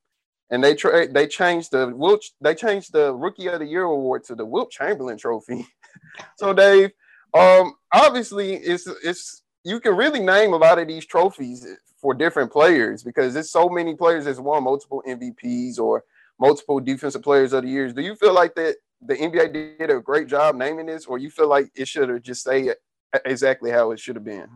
[0.51, 4.25] and they tra- they changed the Wilt they changed the Rookie of the Year award
[4.25, 5.67] to the Wilt Chamberlain Trophy.
[6.37, 6.91] so, Dave,
[7.33, 11.67] um, obviously, it's it's you can really name a lot of these trophies
[12.01, 16.05] for different players because there's so many players that's won multiple MVPs or
[16.39, 17.95] multiple defensive players of the years.
[17.95, 21.31] Do you feel like that the NBA did a great job naming this, or you
[21.31, 22.75] feel like it should have just say
[23.25, 24.49] exactly how it should have been?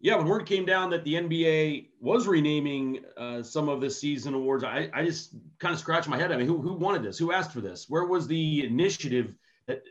[0.00, 4.34] Yeah, when word came down that the NBA was renaming uh, some of the season
[4.34, 6.30] awards, I, I just kind of scratched my head.
[6.30, 7.16] I mean, who, who wanted this?
[7.16, 7.86] Who asked for this?
[7.88, 9.32] Where was the initiative
[9.66, 9.82] that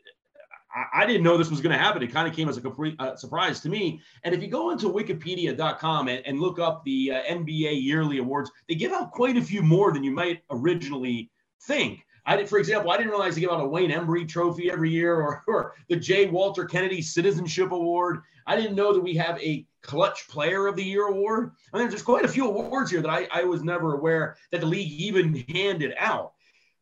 [0.94, 2.02] I, didn't know this was going to happen.
[2.02, 4.02] It kind of came as a complete uh, surprise to me.
[4.24, 8.52] And if you go into wikipedia.com and, and look up the uh, NBA yearly awards,
[8.68, 11.30] they give out quite a few more than you might originally
[11.64, 12.06] think.
[12.26, 14.90] I did, for example, I didn't realize they give out a Wayne Embry Trophy every
[14.90, 16.28] year or, or the J.
[16.28, 18.22] Walter Kennedy Citizenship Award.
[18.48, 21.52] I didn't know that we have a Clutch Player of the Year award.
[21.74, 24.62] I mean, there's quite a few awards here that I, I was never aware that
[24.62, 26.34] the league even handed out.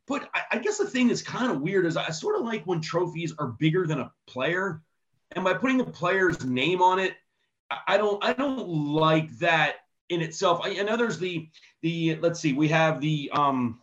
[0.07, 2.65] But I, I guess the thing that's kind of weird is I sort of like
[2.65, 4.81] when trophies are bigger than a player,
[5.31, 7.15] and by putting a player's name on it,
[7.87, 9.77] I don't I don't like that
[10.09, 10.61] in itself.
[10.63, 11.49] I, I know there's the
[11.81, 13.79] the let's see, we have the um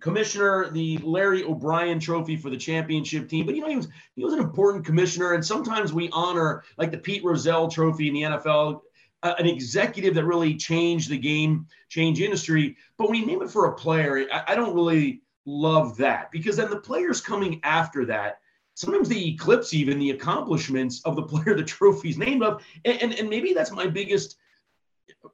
[0.00, 3.46] commissioner, the Larry O'Brien Trophy for the championship team.
[3.46, 6.90] But you know, he was he was an important commissioner, and sometimes we honor like
[6.90, 8.80] the Pete Rozelle Trophy in the NFL
[9.22, 12.76] uh, an executive that really changed the game, change industry.
[12.98, 16.56] But when you name it for a player, I, I don't really love that because
[16.56, 18.38] then the players coming after that
[18.74, 22.62] sometimes they eclipse even the accomplishments of the player the trophy's named of.
[22.84, 24.36] And, and, and maybe that's my biggest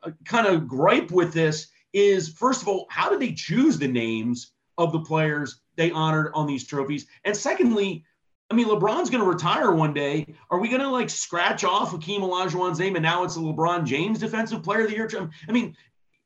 [0.03, 3.89] uh, kind of gripe with this is first of all, how did they choose the
[3.89, 7.07] names of the players they honored on these trophies?
[7.25, 8.05] And secondly,
[8.51, 10.35] I mean, LeBron's going to retire one day.
[10.51, 13.85] Are we going to like scratch off Hakeem Olajuwon's name and now it's a LeBron
[13.85, 15.09] James Defensive Player of the Year?
[15.49, 15.77] I mean,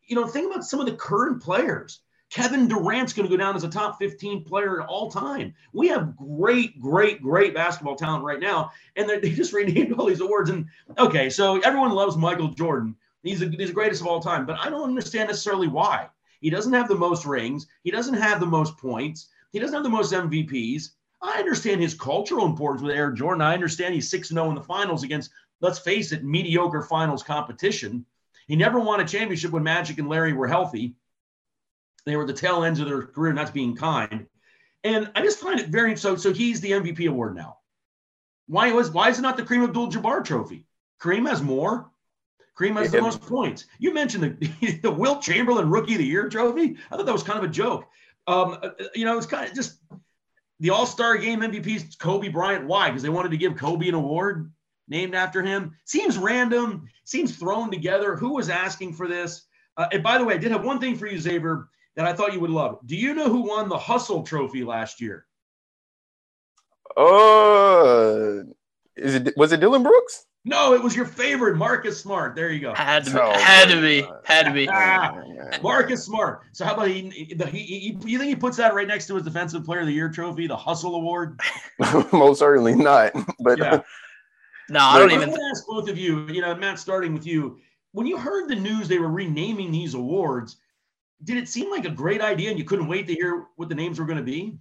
[0.06, 2.00] you know, think about some of the current players.
[2.30, 5.54] Kevin Durant's going to go down as a top 15 player of all time.
[5.72, 10.20] We have great, great, great basketball talent right now, and they just renamed all these
[10.20, 10.50] awards.
[10.50, 10.66] And
[10.98, 12.96] okay, so everyone loves Michael Jordan.
[13.24, 16.08] He's, a, he's the greatest of all time, but I don't understand necessarily why.
[16.40, 17.66] He doesn't have the most rings.
[17.82, 19.28] He doesn't have the most points.
[19.50, 20.90] He doesn't have the most MVPs.
[21.22, 23.40] I understand his cultural importance with Air Jordan.
[23.40, 28.04] I understand he's 6 0 in the finals against, let's face it, mediocre finals competition.
[28.46, 30.94] He never won a championship when Magic and Larry were healthy.
[32.04, 34.26] They were the tail ends of their career, that's being kind.
[34.82, 36.16] And I just find it very so.
[36.16, 37.56] So he's the MVP award now.
[38.48, 40.66] Why was why is it not the Kareem Abdul-Jabbar Trophy?
[41.00, 41.90] Kareem has more.
[42.58, 43.66] Kareem has the most points.
[43.78, 46.76] You mentioned the the Wilt Chamberlain Rookie of the Year trophy.
[46.90, 47.86] I thought that was kind of a joke.
[48.26, 49.78] Um, uh, you know, it's kind of just
[50.60, 52.66] the All Star Game MVP Kobe Bryant.
[52.66, 52.88] Why?
[52.88, 54.52] Because they wanted to give Kobe an award
[54.88, 55.76] named after him.
[55.84, 56.88] Seems random.
[57.04, 58.16] Seems thrown together.
[58.16, 59.46] Who was asking for this?
[59.76, 62.12] Uh, and by the way, I did have one thing for you, Xavier, that I
[62.12, 62.78] thought you would love.
[62.86, 65.26] Do you know who won the Hustle Trophy last year?
[66.96, 68.44] Uh,
[68.96, 70.26] is it was it Dillon Brooks?
[70.46, 72.34] No, it was your favorite, Marcus Smart.
[72.34, 72.74] There you go.
[72.74, 73.18] Had to be.
[73.18, 74.06] Oh, had to be.
[74.24, 74.68] Had to be.
[74.68, 75.22] Ah,
[75.62, 76.42] Marcus Smart.
[76.52, 79.24] So how about he, he, he, You think he puts that right next to his
[79.24, 81.40] Defensive Player of the Year trophy, the Hustle Award?
[82.12, 83.12] Most certainly not.
[83.40, 83.80] But yeah.
[84.68, 85.28] no, I don't even.
[85.28, 86.26] I want to ask both of you.
[86.28, 87.58] You know, Matt, starting with you.
[87.92, 90.56] When you heard the news they were renaming these awards,
[91.24, 93.74] did it seem like a great idea, and you couldn't wait to hear what the
[93.74, 94.58] names were going to be?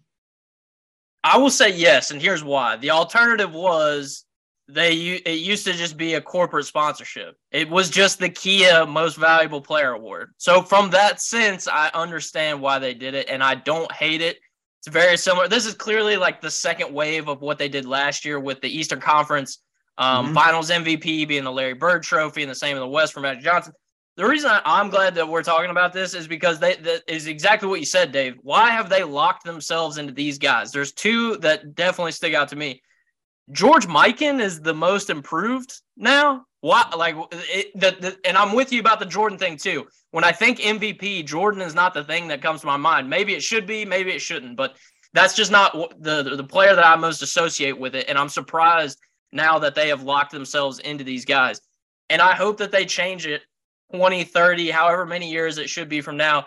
[1.24, 2.78] I will say yes, and here's why.
[2.78, 4.26] The alternative was
[4.67, 7.36] they it used to just be a corporate sponsorship.
[7.52, 10.32] It was just the Kia Most Valuable Player Award.
[10.38, 14.38] So from that sense, I understand why they did it, and I don't hate it.
[14.80, 15.47] It's very similar.
[15.47, 18.69] This is clearly like the second wave of what they did last year with the
[18.69, 19.60] Eastern Conference
[19.97, 20.34] um, mm-hmm.
[20.34, 23.43] Finals MVP being the Larry Bird Trophy, and the same in the West for Magic
[23.43, 23.73] Johnson.
[24.15, 27.67] The reason I'm glad that we're talking about this is because they that is exactly
[27.67, 28.36] what you said, Dave.
[28.41, 30.71] Why have they locked themselves into these guys?
[30.71, 32.82] There's two that definitely stick out to me.
[33.51, 36.45] George Mikan is the most improved now.
[36.62, 36.89] Why?
[36.95, 39.86] Like, it, the, the, and I'm with you about the Jordan thing too.
[40.12, 43.10] When I think MVP, Jordan is not the thing that comes to my mind.
[43.10, 44.75] Maybe it should be, maybe it shouldn't, but
[45.13, 48.06] that's just not the the player that I most associate with it.
[48.08, 48.99] And I'm surprised
[49.32, 51.60] now that they have locked themselves into these guys.
[52.10, 53.41] And I hope that they change it
[53.93, 56.45] 20, 30, however many years it should be from now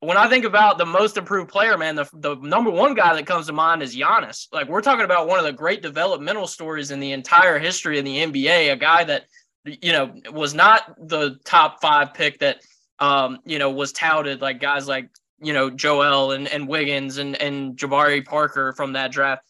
[0.00, 3.26] when I think about the most improved player, man, the, the number one guy that
[3.26, 4.46] comes to mind is Giannis.
[4.52, 8.04] Like we're talking about one of the great developmental stories in the entire history of
[8.04, 8.72] the NBA.
[8.72, 9.24] A guy that
[9.64, 12.60] you know was not the top five pick that
[13.00, 17.34] um, you know was touted like guys like you know Joel and, and Wiggins and
[17.36, 19.42] and Jabari Parker from that draft.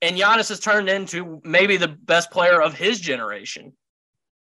[0.00, 3.72] And Giannis has turned into maybe the best player of his generation.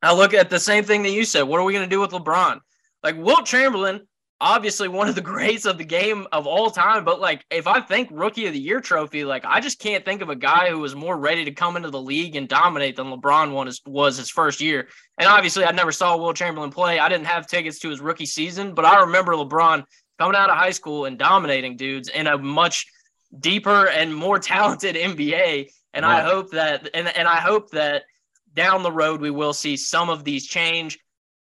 [0.03, 1.45] I look at the same thing that you said.
[1.45, 2.61] What are we going to do with LeBron?
[3.03, 4.07] Like Wilt Chamberlain
[4.41, 7.05] obviously one of the greats of the game of all time.
[7.05, 10.23] But like, if I think rookie of the year trophy, like I just can't think
[10.23, 13.07] of a guy who was more ready to come into the league and dominate than
[13.07, 14.89] LeBron was, was his first year.
[15.19, 16.99] And obviously, I never saw Wilt Chamberlain play.
[16.99, 19.85] I didn't have tickets to his rookie season, but I remember LeBron
[20.19, 22.87] coming out of high school and dominating dudes in a much
[23.39, 25.69] deeper and more talented NBA.
[25.95, 28.03] And I hope that, and, and I hope that
[28.53, 30.99] down the road we will see some of these change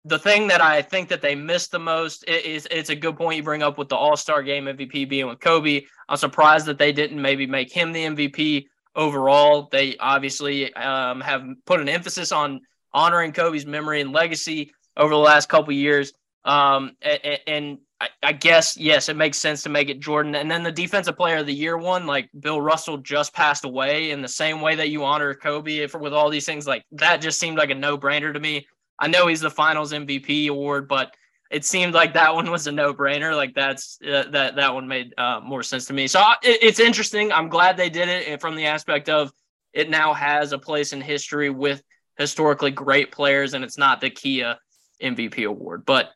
[0.05, 3.37] the thing that I think that they missed the most is it's a good point
[3.37, 5.83] you bring up with the All Star Game MVP being with Kobe.
[6.09, 9.69] I'm surprised that they didn't maybe make him the MVP overall.
[9.71, 12.61] They obviously um, have put an emphasis on
[12.93, 16.13] honoring Kobe's memory and legacy over the last couple years.
[16.45, 20.35] Um, and, and I, I, guess yes, it makes sense to make it Jordan.
[20.35, 24.11] And then the Defensive Player of the Year one, like Bill Russell just passed away,
[24.11, 27.21] in the same way that you honor Kobe if, with all these things, like that
[27.21, 28.67] just seemed like a no brainer to me.
[29.03, 31.13] I know he's the Finals MVP award, but
[31.51, 33.35] it seemed like that one was a no-brainer.
[33.35, 36.07] Like that's uh, that that one made uh, more sense to me.
[36.07, 37.33] So uh, it, it's interesting.
[37.33, 39.33] I'm glad they did it from the aspect of
[39.73, 41.83] it now has a place in history with
[42.17, 44.57] historically great players, and it's not the Kia
[45.03, 45.85] MVP award.
[45.85, 46.11] But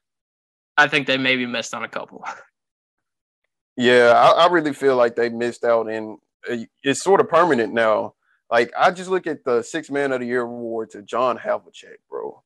[0.77, 2.25] I think they maybe missed on a couple.
[3.79, 6.17] Yeah, I, I really feel like they missed out, and
[6.83, 8.15] it's sort of permanent now.
[8.51, 11.99] Like I just look at the six man of the year award to John Havlicek,
[12.09, 12.43] bro.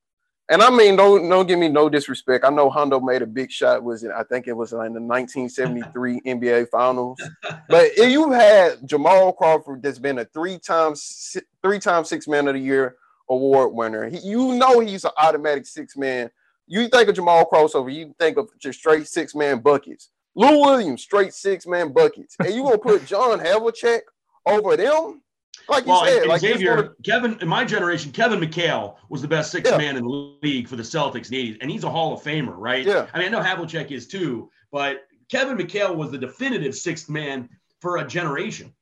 [0.50, 2.44] And I mean, don't don't give me no disrespect.
[2.44, 3.84] I know Hondo made a big shot.
[3.84, 4.10] Was it?
[4.10, 7.22] I think it was in the 1973 NBA Finals.
[7.68, 12.48] But if you had Jamal Crawford, that's been a three times three times six man
[12.48, 12.96] of the year
[13.28, 16.28] award winner, he, you know he's an automatic six man.
[16.66, 20.10] You think of Jamal crossover, you think of just straight six man buckets.
[20.34, 24.00] Lou Williams, straight six man buckets, and you gonna put John Havlicek
[24.46, 25.22] over them?
[25.68, 29.52] Like well, you said, like Xavier, Kevin, in my generation, Kevin McHale was the best
[29.52, 29.76] six yeah.
[29.76, 32.22] man in the league for the Celtics in the 80s, and he's a Hall of
[32.22, 32.84] Famer, right?
[32.84, 33.06] Yeah.
[33.14, 37.48] I mean, I know Havlicek is too, but Kevin McHale was the definitive sixth man
[37.80, 38.74] for a generation.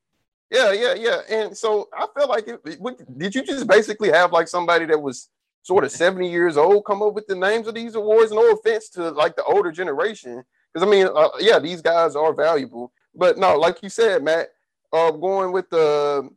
[0.50, 1.20] Yeah, yeah, yeah.
[1.28, 5.00] And so I felt like it, it, did you just basically have like somebody that
[5.00, 5.28] was
[5.62, 8.32] sort of 70 years old come up with the names of these awards?
[8.32, 10.42] No offense to like the older generation.
[10.72, 12.92] Because I mean, uh, yeah, these guys are valuable.
[13.14, 14.48] But no, like you said, Matt,
[14.92, 16.30] uh, going with the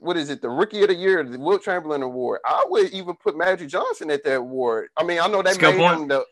[0.00, 2.40] what is it, the rookie of the year, the Wilt Chamberlain Award.
[2.44, 4.88] I would even put Magic Johnson at that award.
[4.96, 6.24] I mean, I know they made him the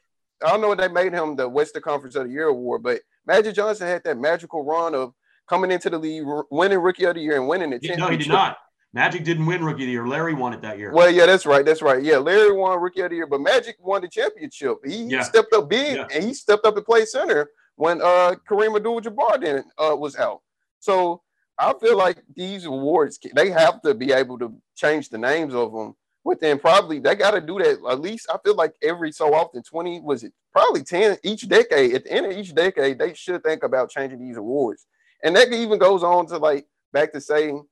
[0.45, 3.87] I know they made him the Western Conference of the Year award, but Magic Johnson
[3.87, 5.15] had that magical run of
[5.49, 7.99] coming into the league, winning Rookie of the Year and winning it.
[7.99, 8.57] No, he did not.
[8.95, 10.07] Magic didn't win Rookie of the Year.
[10.07, 10.93] Larry won it that year.
[10.93, 11.65] Well, yeah, that's right.
[11.65, 12.03] That's right.
[12.03, 14.79] Yeah, Larry won Rookie of the Year, but Magic won the championship.
[14.85, 15.23] He, yeah.
[15.23, 16.07] stepped up big yeah.
[16.13, 20.41] and he stepped up to play center when uh Kareem Abdul-Jabbar uh, was out.
[20.81, 21.23] So
[21.59, 25.73] I feel like these awards they have to be able to change the names of
[25.73, 28.31] them within probably they got to do that at least.
[28.33, 31.95] I feel like every so often, twenty was it probably ten each decade.
[31.95, 34.87] At the end of each decade, they should think about changing these awards,
[35.23, 37.65] and that even goes on to like back to saying.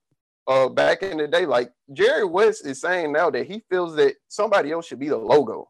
[0.46, 4.14] Uh, back in the day, like Jerry West is saying now that he feels that
[4.26, 5.68] somebody else should be the logo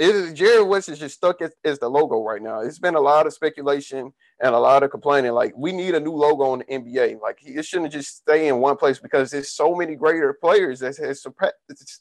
[0.00, 2.60] it is Jerry West is just stuck as, as, the logo right now.
[2.60, 5.32] It's been a lot of speculation and a lot of complaining.
[5.32, 7.20] Like we need a new logo on the NBA.
[7.20, 10.96] Like it shouldn't just stay in one place because there's so many greater players that
[10.96, 11.54] has surpassed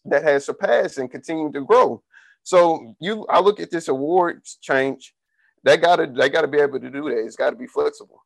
[0.05, 2.01] that has surpassed and continue to grow.
[2.43, 5.13] So you, I look at this awards change.
[5.63, 7.25] They gotta they gotta be able to do that.
[7.25, 8.23] It's got to be flexible.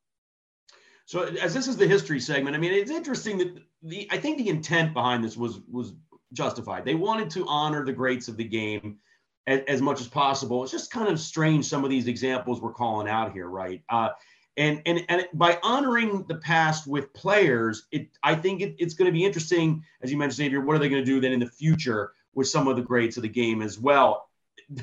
[1.06, 4.38] So as this is the history segment, I mean, it's interesting that the I think
[4.38, 5.92] the intent behind this was was
[6.32, 6.84] justified.
[6.84, 8.98] They wanted to honor the greats of the game
[9.46, 10.62] as, as, much as possible.
[10.62, 13.82] It's just kind of strange some of these examples we're calling out here, right?
[13.88, 14.10] Uh,
[14.56, 19.06] and and and by honoring the past with players, it I think it, it's going
[19.06, 20.60] to be interesting, as you mentioned, Xavier.
[20.60, 23.16] What are they going to do then in the future with some of the greats
[23.16, 24.28] of the game as well?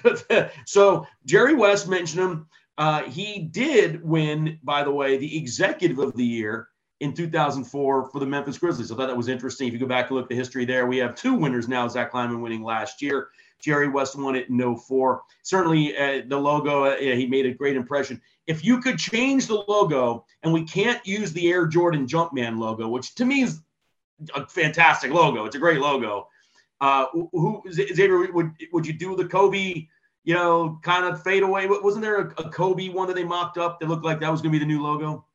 [0.65, 2.47] so Jerry West mentioned him.
[2.77, 8.19] Uh, he did win, by the way, the executive of the year in 2004 for
[8.19, 8.91] the Memphis Grizzlies.
[8.91, 9.67] I thought that was interesting.
[9.67, 11.87] If you go back and look at the history there, we have two winners now.
[11.87, 13.29] Zach Kleiman winning last year.
[13.61, 15.21] Jerry West won it in 04.
[15.43, 18.21] Certainly, uh, the logo, uh, he made a great impression.
[18.47, 22.87] If you could change the logo, and we can't use the Air Jordan Jumpman logo,
[22.87, 23.61] which to me is
[24.35, 25.45] a fantastic logo.
[25.45, 26.27] It's a great logo.
[26.79, 29.87] Uh, who Xavier would would you do the Kobe?
[30.23, 31.67] You know, kind of fade away.
[31.67, 34.41] Wasn't there a, a Kobe one that they mocked up that looked like that was
[34.41, 35.25] going to be the new logo?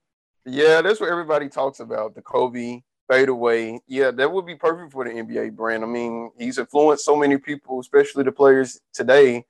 [0.45, 2.15] Yeah, that's what everybody talks about.
[2.15, 3.81] The Kobe fadeaway.
[3.87, 5.85] Yeah, that would be perfect for the NBA brand.
[5.85, 9.47] I mean, he's influenced so many people, especially the players today.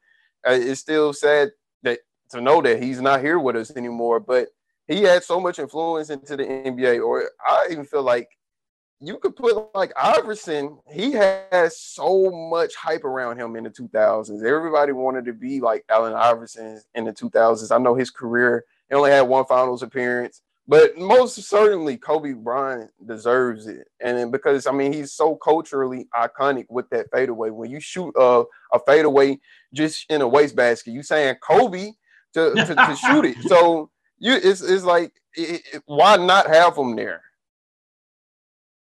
[0.46, 1.50] Uh, it's still sad
[1.82, 2.00] that
[2.30, 4.48] to know that he's not here with us anymore, but
[4.86, 7.04] he had so much influence into the NBA.
[7.04, 8.28] Or I even feel like
[9.00, 10.78] you could put like Iverson.
[10.90, 14.44] He has so much hype around him in the 2000s.
[14.44, 17.74] Everybody wanted to be like Allen Iverson in the 2000s.
[17.74, 18.64] I know his career.
[18.88, 24.66] He only had one Finals appearance but most certainly, Kobe Bryant deserves it, and because
[24.66, 27.50] I mean he's so culturally iconic with that fadeaway.
[27.50, 29.38] When you shoot a, a fadeaway
[29.72, 31.92] just in a wastebasket, you saying Kobe
[32.34, 33.36] to, to, to shoot it.
[33.46, 37.22] So you, it's it's like it, it, why not have him there?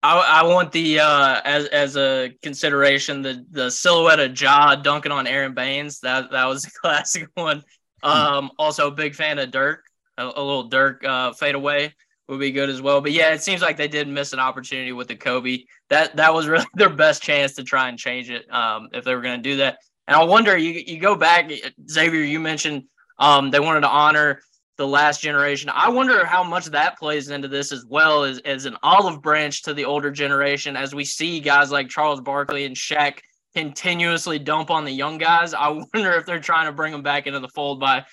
[0.04, 5.10] I, I want the uh, as as a consideration the the silhouette of Ja dunking
[5.10, 5.98] on Aron Baynes.
[6.00, 7.64] That that was a classic one.
[8.04, 8.10] Hmm.
[8.10, 9.82] Um, also, a big fan of Dirk
[10.18, 11.94] a, a little Dirk uh, fade away
[12.28, 13.00] would be good as well.
[13.00, 15.64] But yeah, it seems like they did miss an opportunity with the Kobe.
[15.90, 19.14] That that was really their best chance to try and change it um, if they
[19.14, 19.78] were going to do that.
[20.06, 21.50] And I wonder, you you go back,
[21.90, 22.84] Xavier, you mentioned
[23.18, 24.40] um, they wanted to honor
[24.76, 25.70] the last generation.
[25.72, 29.62] I wonder how much that plays into this as well as, as an olive branch
[29.62, 33.20] to the older generation as we see guys like Charles Barkley and Shaq
[33.54, 35.54] continuously dump on the young guys.
[35.54, 38.04] I wonder if they're trying to bring them back into the fold by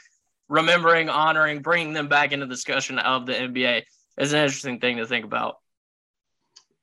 [0.51, 3.83] remembering, honoring, bringing them back into discussion of the NBA
[4.19, 5.55] is an interesting thing to think about.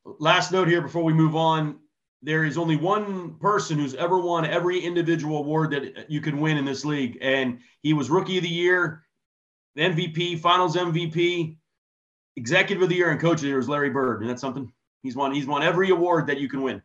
[0.04, 1.78] Last note here before we move on.
[2.22, 6.56] There is only one person who's ever won every individual award that you can win
[6.56, 7.18] in this league.
[7.20, 9.04] And he was rookie of the year,
[9.78, 11.58] MVP, finals MVP,
[12.36, 14.22] executive of the year, and coach of the year was Larry Bird.
[14.22, 15.32] And that's something he's won.
[15.32, 16.82] He's won every award that you can win.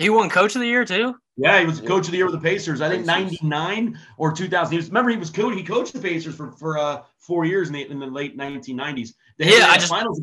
[0.00, 1.14] He won coach of the year too?
[1.36, 2.80] Yeah, he was coach of the year with the Pacers.
[2.80, 4.72] I think '99 or 2000.
[4.72, 5.54] He was remember he was coach.
[5.54, 9.12] He coached the Pacers for for uh, four years in the in the late 1990s.
[9.36, 10.22] They yeah, I just finals.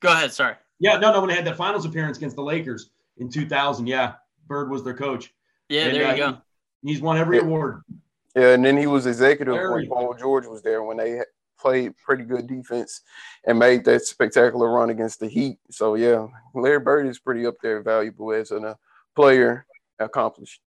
[0.00, 0.32] Go ahead.
[0.32, 0.54] Sorry.
[0.80, 1.20] Yeah, no, no.
[1.20, 4.14] When they had that finals appearance against the Lakers in 2000, yeah,
[4.46, 5.32] Bird was their coach.
[5.70, 6.38] Yeah, and, there you uh, go.
[6.82, 7.44] He, he's won every yeah.
[7.44, 7.82] award.
[8.36, 11.22] Yeah, and then he was executive when Paul George was there when they
[11.58, 13.02] played pretty good defense
[13.46, 15.58] and made that spectacular run against the Heat.
[15.70, 18.76] So yeah, Larry Bird is pretty up there, valuable as a
[19.14, 19.66] player
[19.98, 20.60] accomplished.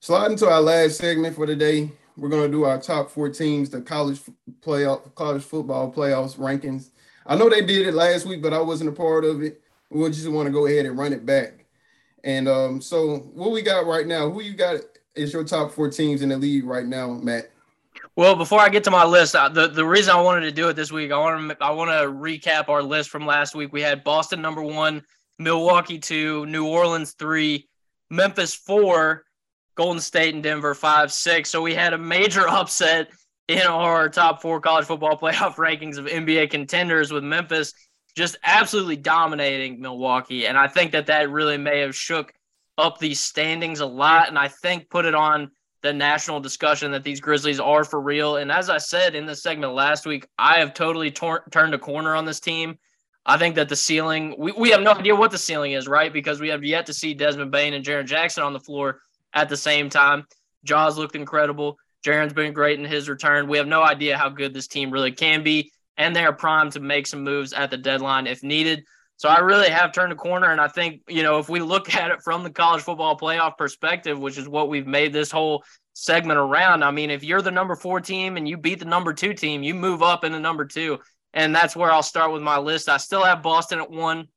[0.00, 3.70] Sliding to our last segment for today, we're going to do our top four teams,
[3.70, 4.20] the college
[4.60, 6.90] playoff, college football playoffs rankings.
[7.26, 9.60] I know they did it last week, but I wasn't a part of it.
[9.90, 11.66] we'll just want to go ahead and run it back.
[12.22, 14.30] And um, so, what we got right now?
[14.30, 14.80] Who you got
[15.14, 17.50] is your top four teams in the league right now, Matt?
[18.16, 20.74] Well, before I get to my list, the, the reason I wanted to do it
[20.74, 23.74] this week, I want to I want to recap our list from last week.
[23.74, 25.02] We had Boston number one,
[25.38, 27.68] Milwaukee two, New Orleans three,
[28.08, 29.24] Memphis four,
[29.74, 31.50] Golden State and Denver five, six.
[31.50, 33.10] So we had a major upset
[33.48, 37.74] in our top four college football playoff rankings of NBA contenders with Memphis
[38.16, 40.46] just absolutely dominating Milwaukee.
[40.46, 42.32] And I think that that really may have shook
[42.78, 44.28] up these standings a lot.
[44.28, 45.50] And I think put it on
[45.86, 48.38] the national discussion that these Grizzlies are for real.
[48.38, 51.78] And as I said in the segment last week, I have totally tor- turned a
[51.78, 52.76] corner on this team.
[53.24, 56.12] I think that the ceiling, we, we have no idea what the ceiling is, right?
[56.12, 58.98] Because we have yet to see Desmond Bane and Jaren Jackson on the floor
[59.32, 60.26] at the same time.
[60.64, 61.78] Jaws looked incredible.
[62.04, 63.46] Jaren's been great in his return.
[63.46, 66.72] We have no idea how good this team really can be, and they are primed
[66.72, 68.84] to make some moves at the deadline if needed.
[69.18, 71.94] So I really have turned a corner, and I think you know if we look
[71.96, 75.64] at it from the college football playoff perspective, which is what we've made this whole
[75.94, 76.84] segment around.
[76.84, 79.62] I mean, if you're the number four team and you beat the number two team,
[79.62, 80.98] you move up into number two.
[81.32, 82.88] And that's where I'll start with my list.
[82.88, 84.28] I still have Boston at one.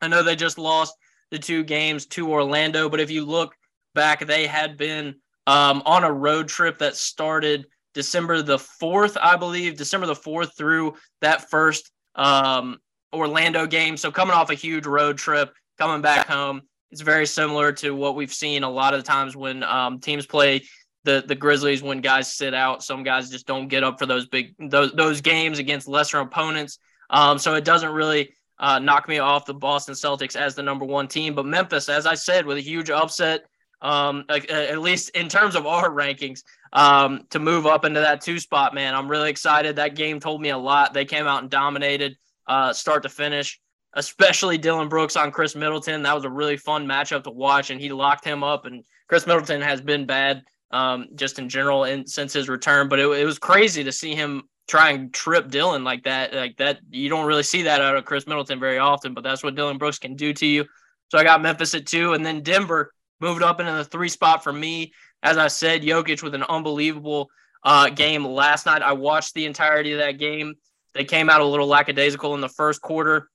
[0.00, 0.94] I know they just lost
[1.30, 3.54] the two games to Orlando, but if you look
[3.94, 5.16] back, they had been
[5.46, 10.56] um, on a road trip that started December the 4th, I believe, December the 4th
[10.56, 12.78] through that first um,
[13.12, 13.96] Orlando game.
[13.96, 18.16] So coming off a huge road trip, coming back home, it's very similar to what
[18.16, 20.62] we've seen a lot of the times when um, teams play
[21.04, 22.82] the the Grizzlies when guys sit out.
[22.82, 26.78] Some guys just don't get up for those big those those games against lesser opponents.
[27.10, 30.84] Um, so it doesn't really uh, knock me off the Boston Celtics as the number
[30.84, 31.34] one team.
[31.34, 33.44] But Memphis, as I said, with a huge upset,
[33.80, 36.42] um, at least in terms of our rankings,
[36.72, 39.76] um, to move up into that two spot, man, I'm really excited.
[39.76, 40.92] That game told me a lot.
[40.92, 42.16] They came out and dominated
[42.48, 43.60] uh, start to finish,
[43.94, 46.02] especially Dillon Brooks on Khris Middleton.
[46.02, 48.64] That was a really fun matchup to watch, and he locked him up.
[48.64, 53.06] And Khris Middleton has been bad um, just in general since his return, but it,
[53.06, 56.34] it was crazy to see him try and trip Dillon like that.
[56.34, 59.42] Like that, you don't really see that out of Khris Middleton very often, but that's
[59.42, 60.64] what Dillon Brooks can do to you.
[61.10, 64.44] So I got Memphis at two, and then Denver moved up into the three spot
[64.44, 64.92] for me.
[65.22, 67.28] As I said, Jokic with an unbelievable
[67.64, 68.82] uh, game last night.
[68.82, 70.54] I watched the entirety of that game.
[70.94, 73.28] They came out a little lackadaisical in the first quarter.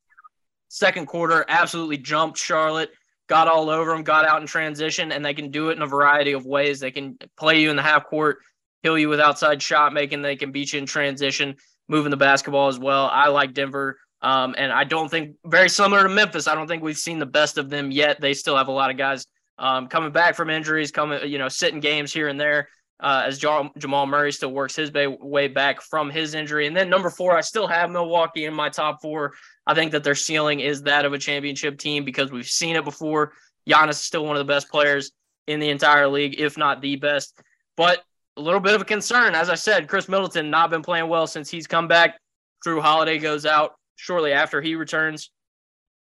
[0.70, 2.92] Second quarter, absolutely jumped Charlotte,
[3.28, 5.88] got all over them, got out in transition, and they can do it in a
[5.88, 6.80] variety of ways.
[6.80, 8.40] They can play you in the half court,
[8.84, 10.22] kill you with outside shot making.
[10.22, 11.56] They can beat you in transition,
[11.88, 13.08] moving the basketball as well.
[13.12, 14.00] I like Denver.
[14.24, 16.48] Um, and I don't think very similar to Memphis.
[16.48, 18.22] I don't think we've seen the best of them yet.
[18.22, 19.28] They still have a lot of guys
[19.60, 22.70] um, coming back from injuries, coming you know sitting games here and there.
[23.04, 26.68] Uh, as Jamal Murray still works his way back from his injury.
[26.68, 29.34] And then number four, I still have Milwaukee in my top four.
[29.68, 32.86] I think that their ceiling is that of a championship team because we've seen it
[32.86, 33.34] before.
[33.70, 35.12] Giannis is still one of the best players
[35.48, 37.38] in the entire league, if not the best.
[37.76, 38.04] But
[38.38, 39.36] a little bit of a concern.
[39.36, 42.18] As I said, Khris Middleton not been playing well since he's come back.
[42.66, 45.30] Jrue Holiday goes out shortly after he returns.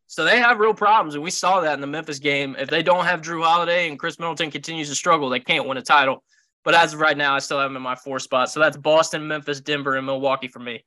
[0.07, 2.57] So they have real problems, and we saw that in the Memphis game.
[2.59, 5.76] If they don't have Jrue Holiday and Khris Middleton continues to struggle, they can't win
[5.78, 6.22] a title.
[6.67, 8.51] But as of right now, I still have them in my four spot.
[8.51, 10.85] So that's Boston, Memphis, Denver, and Milwaukee for me.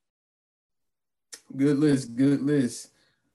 [1.56, 2.18] Good list.
[2.18, 2.90] Good list.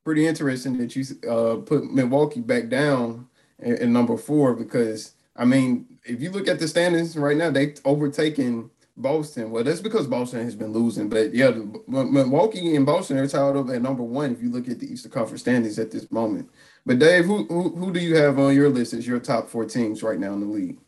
[0.05, 3.28] Pretty interesting that you uh, put Milwaukee back down
[3.61, 7.49] in, in number four because I mean if you look at the standings right now,
[7.49, 9.51] they've overtaken Boston.
[9.51, 11.09] Well, that's because Boston has been losing.
[11.09, 11.51] But yeah,
[11.86, 15.12] Milwaukee and Boston are tied up at number one if you look at the Eastern
[15.12, 16.51] Conference standings at this moment.
[16.84, 19.64] But Dave, who, who who do you have on your list as your top four
[19.64, 20.78] teams right now in the league?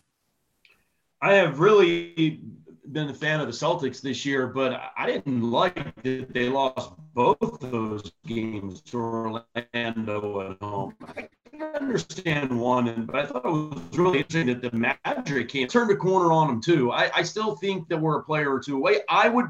[1.20, 2.40] I have really
[2.92, 6.92] been a fan of the Celtics this year, but I didn't like that they lost
[7.14, 10.94] both those games to Orlando at home.
[11.16, 11.28] I
[11.78, 15.96] understand one, but I thought it was really interesting that the Magic came turn the
[15.96, 16.92] corner on them too.
[16.92, 19.00] I, I still think that we're a player or two away.
[19.08, 19.46] I would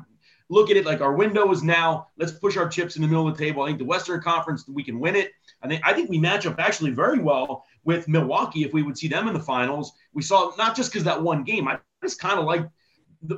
[0.49, 2.09] look at it like our window is now.
[2.17, 3.63] Let's push our chips in the middle of the table.
[3.65, 5.33] I think the Western Conference we can win it.
[5.63, 8.99] I think I think we match up actually very well with Milwaukee if we would
[8.99, 9.93] see them in the finals.
[10.13, 11.69] We saw not just because that one game.
[11.69, 12.69] I just kind of like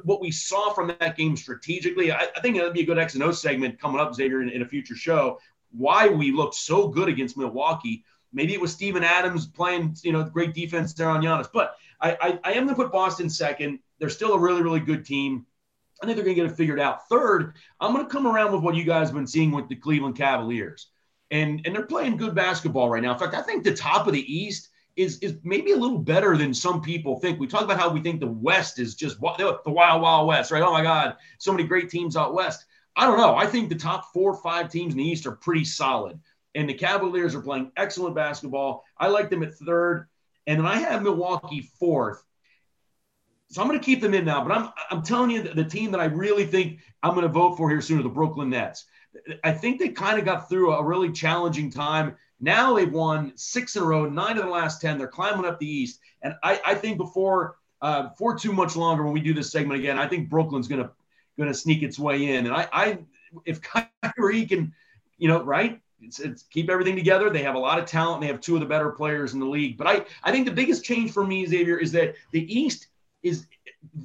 [0.02, 2.12] what we saw from that game strategically.
[2.12, 4.50] I, I think that'd be a good X and O segment coming up, Xavier, in,
[4.50, 5.38] in a future show.
[5.70, 10.22] Why we looked so good against Milwaukee Maybe it was Steven Adams playing, you know,
[10.22, 11.48] great defense there on Giannis.
[11.52, 13.78] But I, I, I am going to put Boston second.
[13.98, 15.46] They're still a really, really good team.
[16.02, 17.08] I think they're going to get it figured out.
[17.08, 19.76] Third, I'm going to come around with what you guys have been seeing with the
[19.76, 20.88] Cleveland Cavaliers.
[21.30, 23.12] And, and they're playing good basketball right now.
[23.12, 26.36] In fact, I think the top of the East is, is maybe a little better
[26.36, 27.38] than some people think.
[27.38, 30.62] We talk about how we think the West is just the wild, wild West, right?
[30.62, 32.64] Oh my God, so many great teams out West.
[32.96, 33.36] I don't know.
[33.36, 36.18] I think the top four or five teams in the East are pretty solid
[36.54, 38.84] and the Cavaliers are playing excellent basketball.
[38.96, 40.08] I like them at third,
[40.46, 42.22] and then I have Milwaukee fourth.
[43.50, 45.92] So I'm going to keep them in now, but I'm I'm telling you the team
[45.92, 48.86] that I really think I'm going to vote for here soon are the Brooklyn Nets.
[49.44, 52.16] I think they kind of got through a really challenging time.
[52.40, 54.98] Now they've won six in a row, nine of the last ten.
[54.98, 59.04] They're climbing up the East, and I, I think before uh, for too much longer
[59.04, 60.90] when we do this segment again, I think Brooklyn's going to
[61.36, 62.46] going to sneak its way in.
[62.46, 62.98] And I, I
[63.44, 63.60] if
[64.02, 64.74] Kyrie can,
[65.16, 67.30] you know, right, it's, it's, keep everything together.
[67.30, 68.20] They have a lot of talent.
[68.20, 69.76] They have two of the better players in the league.
[69.76, 72.88] But I, I think the biggest change for me, Xavier, is that the East
[73.22, 73.46] is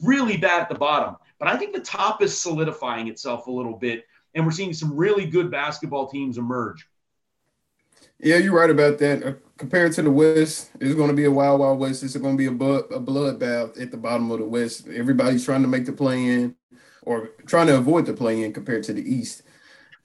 [0.01, 1.15] really bad at the bottom.
[1.39, 4.05] But I think the top is solidifying itself a little bit.
[4.35, 6.87] And we're seeing some really good basketball teams emerge.
[8.19, 9.23] Yeah, you're right about that.
[9.23, 12.03] Uh, compared to the West, it's going to be a wild, wild West.
[12.03, 14.87] It's going to be a, a bloodbath at the bottom of the West.
[14.87, 16.55] Everybody's trying to make the play in
[17.01, 19.43] or trying to avoid the play in compared to the East.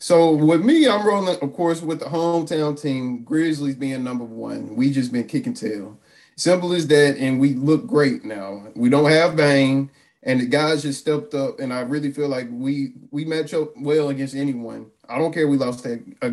[0.00, 4.76] So with me, I'm rolling, of course, with the hometown team, Grizzlies being number one.
[4.76, 5.98] We just been kicking tail.
[6.36, 8.68] Simple as that, and we look great now.
[8.76, 9.90] We don't have Bane,
[10.22, 13.70] and the guys just stepped up, and I really feel like we we match up
[13.76, 14.90] well against anyone.
[15.08, 16.30] I don't care we lost that uh,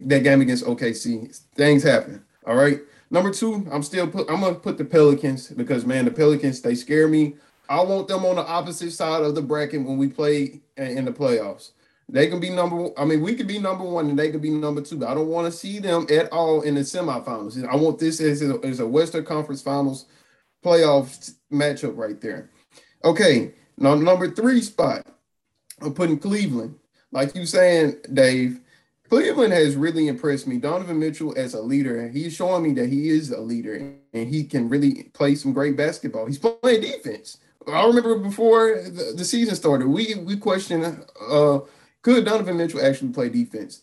[0.00, 1.40] that game against OKC.
[1.54, 2.24] Things happen.
[2.46, 2.80] All right.
[3.10, 4.30] Number two, I'm still put.
[4.30, 7.34] I'm gonna put the Pelicans because man, the Pelicans they scare me.
[7.68, 11.12] I want them on the opposite side of the bracket when we play in the
[11.12, 11.70] playoffs.
[12.08, 12.90] They can be number.
[12.98, 14.96] I mean, we could be number one, and they could be number two.
[14.96, 17.64] But I don't want to see them at all in the semifinals.
[17.64, 20.06] I want this as a, as a Western Conference Finals
[20.64, 22.50] playoff matchup right there.
[23.04, 25.06] Okay, now number three spot,
[25.80, 26.76] I'm putting Cleveland.
[27.12, 28.60] Like you saying, Dave,
[29.08, 30.58] Cleveland has really impressed me.
[30.58, 33.74] Donovan Mitchell as a leader, he's showing me that he is a leader
[34.12, 36.26] and he can really play some great basketball.
[36.26, 37.38] He's playing defense.
[37.66, 41.60] I remember before the, the season started, we we questioned uh,
[42.02, 43.82] could Donovan Mitchell actually play defense.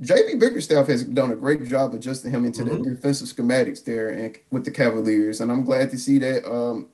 [0.00, 2.82] JB Bickerstaff has done a great job adjusting him into mm-hmm.
[2.82, 6.50] the defensive schematics there and with the Cavaliers, and I'm glad to see that.
[6.50, 6.88] Um,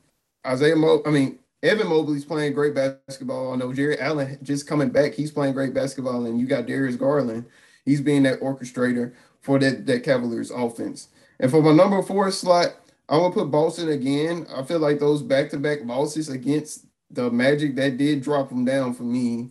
[0.47, 3.53] Isaiah Mo, I mean Evan Mobley's playing great basketball.
[3.53, 6.97] I know Jarrett Allen just coming back; he's playing great basketball, and you got Darius
[6.97, 7.47] Garland.
[7.85, 11.09] He's being that orchestrator for that that Cavaliers offense.
[11.39, 12.75] And for my number four slot,
[13.09, 14.47] I'm gonna put Boston again.
[14.55, 19.03] I feel like those back-to-back losses against the Magic that did drop them down for
[19.05, 19.51] me.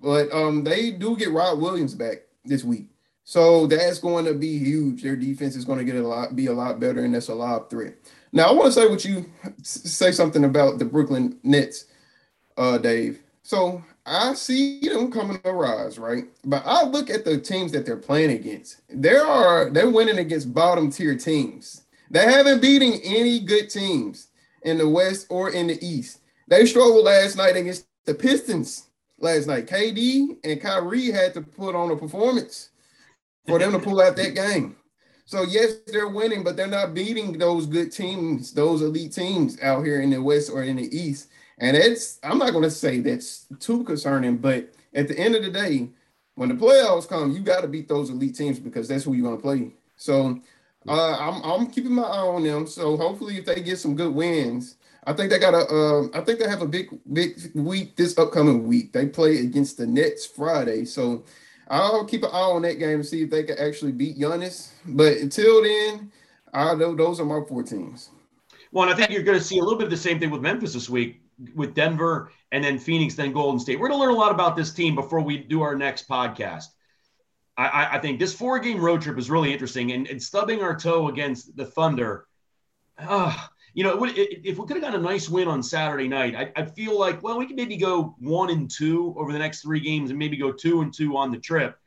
[0.00, 2.88] But um, they do get Rob Williams back this week,
[3.24, 5.02] so that's going to be huge.
[5.02, 7.34] Their defense is going to get a lot, be a lot better, and that's a
[7.34, 7.94] lot of threat.
[8.32, 9.26] Now, I want to say what you
[9.62, 11.86] say something about the Brooklyn Nets,
[12.56, 13.20] uh, Dave.
[13.42, 16.24] So I see them coming to rise, right?
[16.44, 18.80] But I look at the teams that they're playing against.
[18.88, 21.82] There are they're winning against bottom tier teams.
[22.10, 24.28] They haven't beaten any good teams
[24.62, 26.20] in the West or in the East.
[26.48, 28.84] They struggled last night against the Pistons.
[29.18, 32.68] Last night, KD and Kyrie had to put on a performance
[33.46, 34.76] for them to pull out that game.
[35.26, 39.84] So yes, they're winning, but they're not beating those good teams, those elite teams out
[39.84, 41.28] here in the West or in the East.
[41.58, 45.44] And it's I'm not going to say that's too concerning, but at the end of
[45.44, 45.90] the day,
[46.36, 49.26] when the playoffs come, you got to beat those elite teams because that's who you're
[49.26, 49.72] going to play.
[49.96, 50.40] So
[50.88, 52.66] uh, I'm I'm keeping my eye on them.
[52.66, 55.66] So hopefully, if they get some good wins, I think they got a.
[55.66, 58.92] Uh, I think they have a big big week this upcoming week.
[58.92, 61.24] They play against the Nets Friday, so
[61.68, 64.70] I'll keep an eye on that game and see if they can actually beat Giannis.
[64.86, 66.12] But until then,
[66.52, 68.10] I know those are my four teams.
[68.72, 70.42] Well, I think you're going to see a little bit of the same thing with
[70.42, 71.22] Memphis this week,
[71.54, 73.80] with Denver and then Phoenix, then Golden State.
[73.80, 76.66] We're going to learn a lot about this team before we do our next podcast.
[77.58, 80.76] I, I think this four game road trip is really interesting, and, and stubbing our
[80.76, 82.26] toe against the Thunder.
[82.98, 83.34] Uh,
[83.76, 86.64] you know, if we could have gotten a nice win on Saturday night, I, I
[86.64, 90.08] feel like, well, we could maybe go one and two over the next three games
[90.08, 91.78] and maybe go two and two on the trip.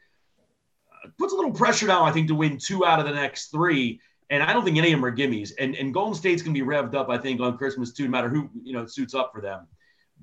[0.94, 3.48] Uh, puts a little pressure now, I think, to win two out of the next
[3.48, 4.00] three.
[4.30, 5.52] And I don't think any of them are gimmies.
[5.58, 8.12] And, and Golden State's going to be revved up, I think, on Christmas too, no
[8.12, 9.66] matter who, you know, suits up for them.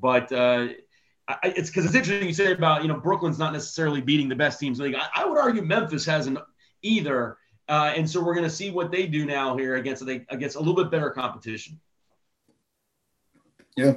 [0.01, 0.69] But uh,
[1.27, 4.37] I, it's because it's interesting you say about you know Brooklyn's not necessarily beating the
[4.37, 4.95] best teams league.
[4.95, 6.39] I, I would argue Memphis hasn't
[6.83, 7.39] either,
[7.69, 10.59] uh, and so we're going to see what they do now here against against a
[10.59, 11.81] little bit better competition.
[13.77, 13.95] Yeah.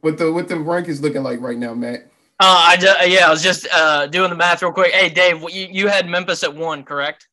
[0.00, 2.10] What the what the rank is looking like right now, Matt?
[2.42, 4.92] Uh, I just, yeah, I was just uh, doing the math real quick.
[4.92, 7.28] Hey, Dave, you, you had Memphis at one, correct?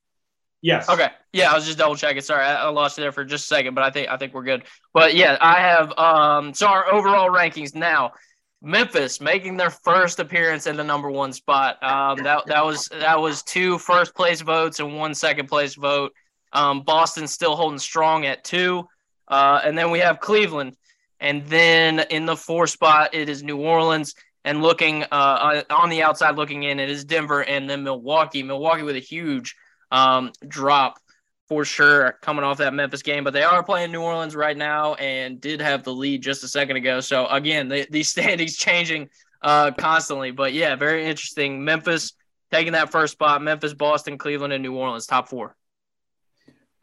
[0.62, 0.90] Yes.
[0.90, 1.10] Okay.
[1.32, 2.22] Yeah, I was just double checking.
[2.22, 4.34] Sorry, I, I, lost you there for just a second, but I think I think
[4.34, 4.64] we're good.
[4.94, 8.14] But yeah, I have um so our overall rankings now.
[8.62, 11.82] Memphis making their first appearance in the number one spot.
[11.84, 16.14] Um, that that was that was two first place votes and one second place vote.
[16.54, 18.88] Um, Boston still holding strong at two,
[19.28, 20.76] uh, and then we have Cleveland,
[21.20, 26.02] and then in the four spot it is New Orleans, and looking uh, on the
[26.02, 28.44] outside looking in it is Denver and then Milwaukee.
[28.44, 29.56] Milwaukee with a huge
[29.92, 31.00] um, drop
[31.48, 34.96] for sure coming off that Memphis game, but they are playing New Orleans right now
[34.96, 37.00] and did have the lead just a second ago.
[37.00, 39.10] So again, the, these standings changing
[39.42, 41.64] uh, constantly, but yeah, very interesting.
[41.64, 42.14] Memphis
[42.52, 43.42] taking that first spot.
[43.42, 45.56] Memphis, Boston, Cleveland, and New Orleans, top four.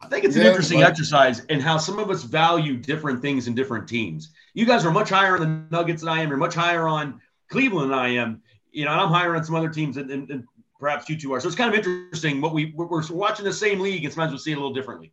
[0.01, 3.21] I think it's an yeah, interesting but- exercise in how some of us value different
[3.21, 4.31] things in different teams.
[4.53, 6.29] You guys are much higher on the Nuggets than I am.
[6.29, 8.41] You're much higher on Cleveland than I am.
[8.71, 10.43] You know, and I'm higher on some other teams and, and, and
[10.79, 11.39] perhaps you two are.
[11.39, 12.41] So it's kind of interesting.
[12.41, 15.11] What we we're, watching the same league, and sometimes we see it a little differently.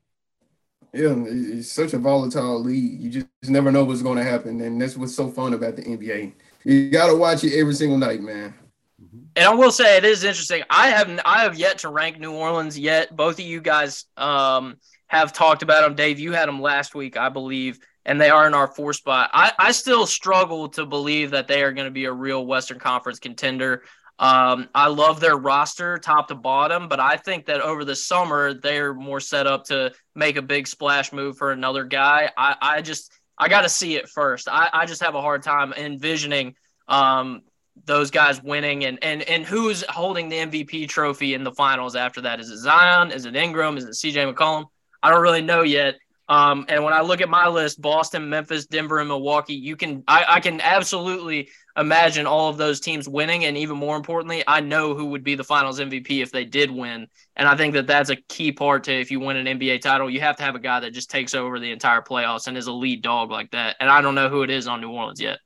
[0.92, 3.00] Yeah, it's such a volatile league.
[3.00, 5.82] You just never know what's going to happen, and that's what's so fun about the
[5.82, 6.34] NBA.
[6.64, 8.54] You got to watch it every single night, man.
[9.02, 9.24] Mm-hmm.
[9.36, 10.62] And I will say it is interesting.
[10.68, 13.16] I have I have yet to rank New Orleans yet.
[13.16, 15.94] Both of you guys um, have talked about them.
[15.94, 19.30] Dave, you had them last week, I believe, and they are in our four spot.
[19.32, 22.78] I, I still struggle to believe that they are going to be a real Western
[22.78, 23.82] Conference contender.
[24.18, 28.54] Um, I love their roster top to bottom, but I think that over the summer
[28.54, 32.30] they're more set up to make a big splash move for another guy.
[32.36, 34.48] I, I just I got to see it first.
[34.48, 36.54] I, I just have a hard time envisioning
[36.86, 37.42] um,
[37.84, 42.20] those guys winning and and and who's holding the MVP trophy in the finals after
[42.20, 42.38] that.
[42.38, 43.10] Is it Zion?
[43.10, 43.76] Is it Ingram?
[43.76, 44.66] Is it CJ McCollum?
[45.02, 45.96] I don't really know yet.
[46.33, 50.03] Um, and when I look at my list, Boston, Memphis, Denver, and Milwaukee, you can
[50.09, 53.45] I, I can absolutely imagine all of those teams winning.
[53.45, 56.70] And even more importantly, I know who would be the finals MVP if they did
[56.70, 57.07] win.
[57.37, 60.09] And I think that that's a key part to if you win an NBA title,
[60.09, 62.66] you have to have a guy that just takes over the entire playoffs and is
[62.66, 63.76] a lead dog like that.
[63.78, 65.39] And I don't know who it is on New Orleans yet.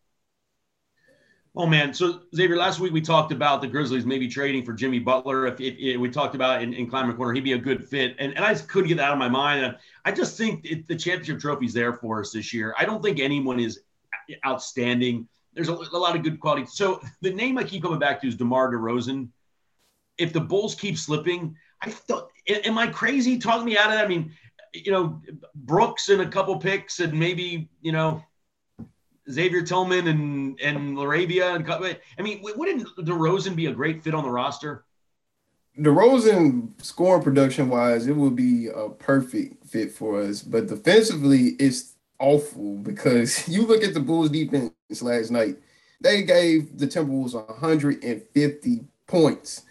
[1.58, 4.98] Oh man, so Xavier, last week we talked about the Grizzlies maybe trading for Jimmy
[4.98, 5.46] Butler.
[5.46, 8.14] If, if, if we talked about in, in Kleiman Corner, he'd be a good fit,
[8.18, 9.74] and, and I just couldn't get that out of my mind.
[10.04, 12.74] I just think it, the championship trophy's there for us this year.
[12.78, 13.80] I don't think anyone is
[14.44, 15.26] outstanding.
[15.54, 16.66] There's a, a lot of good quality.
[16.66, 19.30] So the name I keep coming back to is DeMar DeRozan.
[20.18, 24.04] If the Bulls keep slipping, I thought, am I crazy talking me out of that?
[24.04, 24.30] I mean,
[24.74, 25.22] you know,
[25.54, 28.22] Brooks and a couple picks, and maybe you know
[29.30, 34.24] Xavier Tillman and and LaRavia and I mean, wouldn't DeRozan be a great fit on
[34.24, 34.84] the roster?
[35.78, 40.42] DeRozan scoring production wise, it would be a perfect fit for us.
[40.42, 44.72] But defensively, it's awful because you look at the Bulls defense
[45.02, 45.56] last night.
[46.00, 49.62] They gave the Timberwolves 150 points.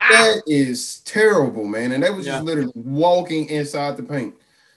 [0.00, 1.92] That is terrible, man.
[1.92, 2.34] And they was yeah.
[2.34, 4.34] just literally walking inside the paint.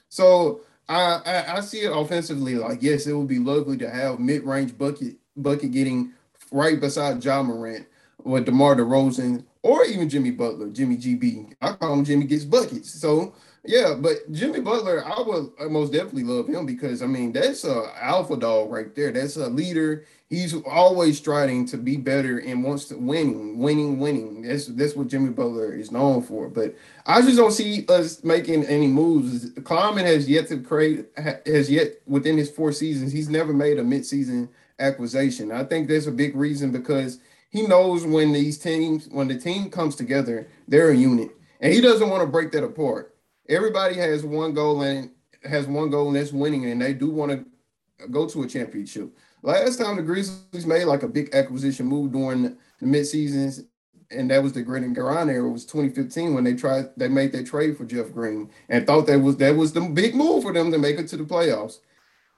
[0.08, 2.54] So I, I, I see it offensively.
[2.56, 6.12] Like yes, it would be lovely to have mid range bucket bucket getting
[6.50, 7.86] right beside Ja Morant
[8.18, 11.52] or DeMar DeRozan or even Jimmy Butler, Jimmy GB.
[11.60, 12.90] I call him Jimmy gets buckets.
[13.00, 13.34] So
[13.66, 17.92] yeah, but Jimmy Butler, I would most definitely love him because I mean that's a
[18.00, 19.12] alpha dog right there.
[19.12, 20.04] That's a leader.
[20.28, 24.42] He's always striving to be better and wants to winning, winning, winning.
[24.42, 26.48] That's that's what Jimmy Butler is known for.
[26.48, 29.50] But I just don't see us making any moves.
[29.64, 33.12] Kleiman has yet to create has yet within his four seasons.
[33.12, 34.48] He's never made a midseason
[34.78, 35.50] acquisition.
[35.50, 37.18] I think that's a big reason because
[37.50, 41.80] he knows when these teams when the team comes together, they're a unit, and he
[41.80, 43.15] doesn't want to break that apart
[43.48, 45.10] everybody has one goal and
[45.44, 49.16] has one goal and that's winning, and they do want to go to a championship.
[49.42, 53.62] Last time the Grizzlies made like a big acquisition move during the mid seasons,
[54.10, 55.48] and that was the Green and Garon era.
[55.48, 59.06] It was 2015 when they tried they made that trade for Jeff Green and thought
[59.06, 61.78] that was that was the big move for them to make it to the playoffs.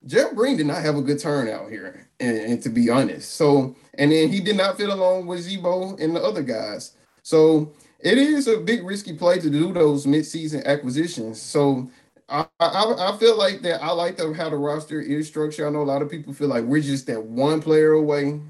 [0.07, 3.35] Jeff Green did not have a good turn out here, and, and to be honest.
[3.35, 6.93] So, and then he did not fit along with Z-Bo and the other guys.
[7.23, 11.41] So it is a big risky play to do those midseason acquisitions.
[11.41, 11.91] So
[12.29, 15.67] I, I, I feel like that I like the, how the roster is structured.
[15.67, 18.41] I know a lot of people feel like we're just that one player away.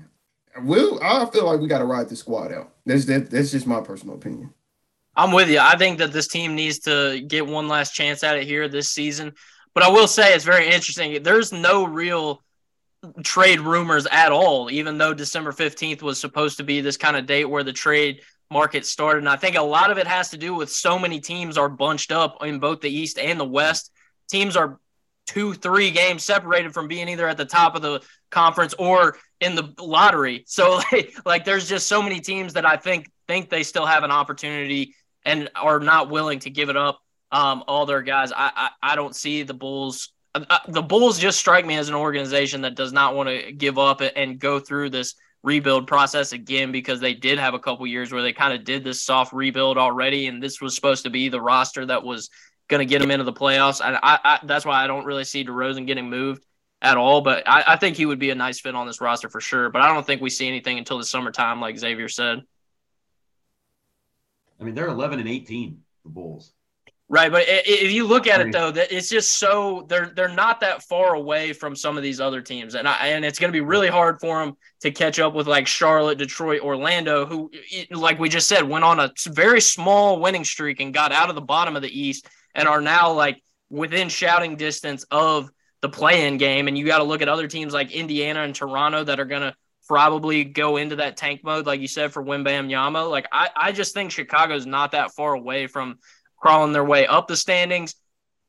[0.63, 2.73] Will I feel like we got to ride the squad out.
[2.85, 4.53] That's that, that's just my personal opinion.
[5.15, 5.59] I'm with you.
[5.59, 8.89] I think that this team needs to get one last chance at it here this
[8.89, 9.33] season.
[9.75, 11.23] But I will say it's very interesting.
[11.23, 12.43] There's no real
[13.23, 17.27] trade rumors at all, even though December 15th was supposed to be this kind of
[17.27, 19.19] date where the trade market started.
[19.19, 21.69] And I think a lot of it has to do with so many teams are
[21.69, 23.91] bunched up in both the East and the West.
[24.29, 24.79] Teams are
[25.27, 29.55] two, three games separated from being either at the top of the conference or in
[29.55, 30.45] the lottery.
[30.47, 34.05] So like, like there's just so many teams that I think think they still have
[34.05, 34.95] an opportunity
[35.25, 37.01] and are not willing to give it up.
[37.31, 38.33] Um, all their guys.
[38.33, 40.13] I, I I don't see the Bulls.
[40.35, 43.53] Uh, uh the Bulls just strike me as an organization that does not want to
[43.53, 47.87] give up and go through this rebuild process again because they did have a couple
[47.87, 51.11] years where they kind of did this soft rebuild already, and this was supposed to
[51.11, 52.31] be the roster that was
[52.69, 53.85] going to get them into the playoffs.
[53.85, 56.45] And I, I, that's why I don't really see DeRozan getting moved
[56.83, 57.21] at all.
[57.21, 59.71] But I, I think he would be a nice fit on this roster for sure.
[59.71, 62.43] But I don't think we see anything until the summertime, like Xavier said.
[64.61, 66.53] I mean, they're 11 and 18, the Bulls.
[67.11, 70.61] Right, but if you look at it though, that it's just so they're they're not
[70.61, 73.57] that far away from some of these other teams, and I, and it's going to
[73.57, 77.51] be really hard for them to catch up with like Charlotte, Detroit, Orlando, who,
[77.91, 81.35] like we just said, went on a very small winning streak and got out of
[81.35, 85.49] the bottom of the East and are now like within shouting distance of
[85.81, 86.69] the play-in game.
[86.69, 89.43] And you got to look at other teams like Indiana and Toronto that are going
[89.43, 89.55] to
[89.87, 93.11] probably go into that tank mode, like you said, for Wembanyama.
[93.11, 95.99] Like I, I just think Chicago's not that far away from
[96.39, 97.95] crawling their way up the standings.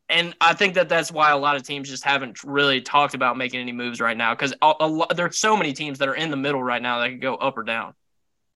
[0.09, 3.37] And I think that that's why a lot of teams just haven't really talked about
[3.37, 4.53] making any moves right now because
[5.15, 7.57] there's so many teams that are in the middle right now that can go up
[7.57, 7.93] or down.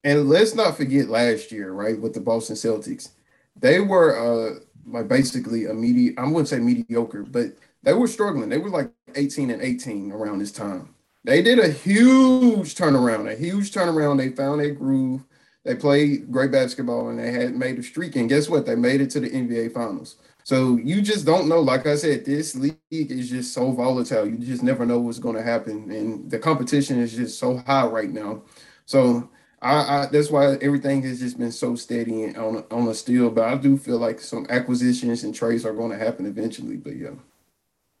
[0.02, 3.10] And let's not forget last year, right, with the Boston Celtics,
[3.56, 6.16] they were uh like basically a medi.
[6.18, 8.48] I wouldn't say mediocre, but they were struggling.
[8.48, 10.94] They were like 18 and 18 around this time.
[11.24, 14.18] They did a huge turnaround, a huge turnaround.
[14.18, 15.24] They found a groove.
[15.64, 18.16] They played great basketball and they had made a streak.
[18.16, 18.66] And guess what?
[18.66, 20.16] They made it to the NBA Finals.
[20.44, 21.60] So you just don't know.
[21.60, 24.26] Like I said, this league is just so volatile.
[24.26, 27.86] You just never know what's going to happen, and the competition is just so high
[27.86, 28.42] right now.
[28.84, 29.30] So
[29.62, 33.30] I, I that's why everything has just been so steady and on on a steal.
[33.30, 36.76] But I do feel like some acquisitions and trades are going to happen eventually.
[36.76, 37.14] But yeah.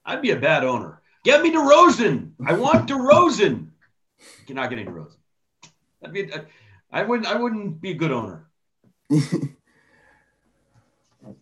[0.04, 1.00] I'd be a bad owner.
[1.24, 2.32] Get me DeRozan.
[2.44, 3.68] I want DeRozan.
[4.46, 5.16] Cannot get any DeRozan.
[6.02, 6.30] That'd be.
[6.94, 7.26] I wouldn't.
[7.26, 8.46] I wouldn't be a good owner.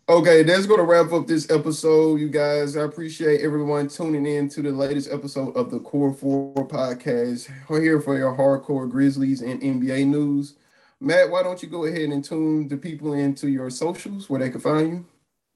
[0.09, 2.75] okay, that's going to wrap up this episode, you guys.
[2.75, 7.51] I appreciate everyone tuning in to the latest episode of the Core Four podcast.
[7.69, 10.55] We're here for your hardcore Grizzlies and NBA news.
[11.01, 14.49] Matt, why don't you go ahead and tune the people into your socials where they
[14.49, 15.05] can find you?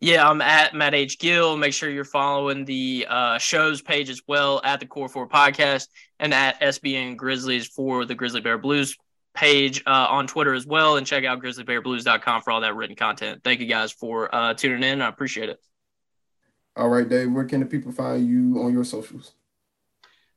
[0.00, 1.18] Yeah, I'm at Matt H.
[1.18, 1.56] Gill.
[1.56, 5.88] Make sure you're following the uh, show's page as well at the Core Four Podcast
[6.20, 8.94] and at SBN Grizzlies for the Grizzly Bear Blues
[9.36, 10.96] page uh, on Twitter as well.
[10.96, 13.42] And check out grizzlybearblues.com for all that written content.
[13.44, 15.02] Thank you guys for uh, tuning in.
[15.02, 15.60] I appreciate it.
[16.76, 19.32] All right, Dave, where can the people find you on your socials?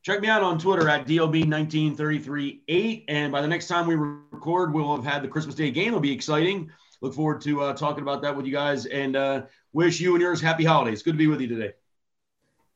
[0.01, 3.03] Check me out on Twitter at DLB19338.
[3.09, 5.87] And by the next time we record, we'll have had the Christmas Day game.
[5.89, 6.71] It'll be exciting.
[7.01, 9.41] Look forward to uh, talking about that with you guys and uh,
[9.73, 11.03] wish you and yours happy holidays.
[11.03, 11.73] Good to be with you today.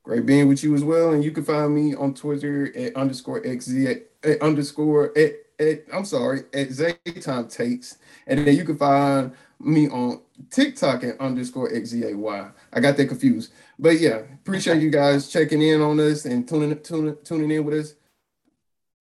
[0.02, 1.12] Great being with you as well.
[1.12, 6.04] And you can find me on Twitter at underscore XZ at underscore at, at I'm
[6.04, 7.98] sorry, at Zaytime Takes.
[8.26, 12.52] And then you can find me on TikTok at underscore XZAY.
[12.72, 13.52] I got that confused.
[13.78, 17.78] But yeah, appreciate you guys checking in on us and tuning tuning tuning in with
[17.78, 17.94] us.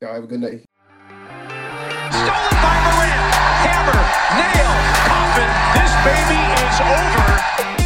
[0.01, 0.64] Y'all have a good day.
[2.12, 3.34] Stolen by Morant.
[3.64, 4.04] Hammer,
[4.38, 4.74] nail,
[5.08, 5.49] coffin.
[5.74, 7.82] This baby is over.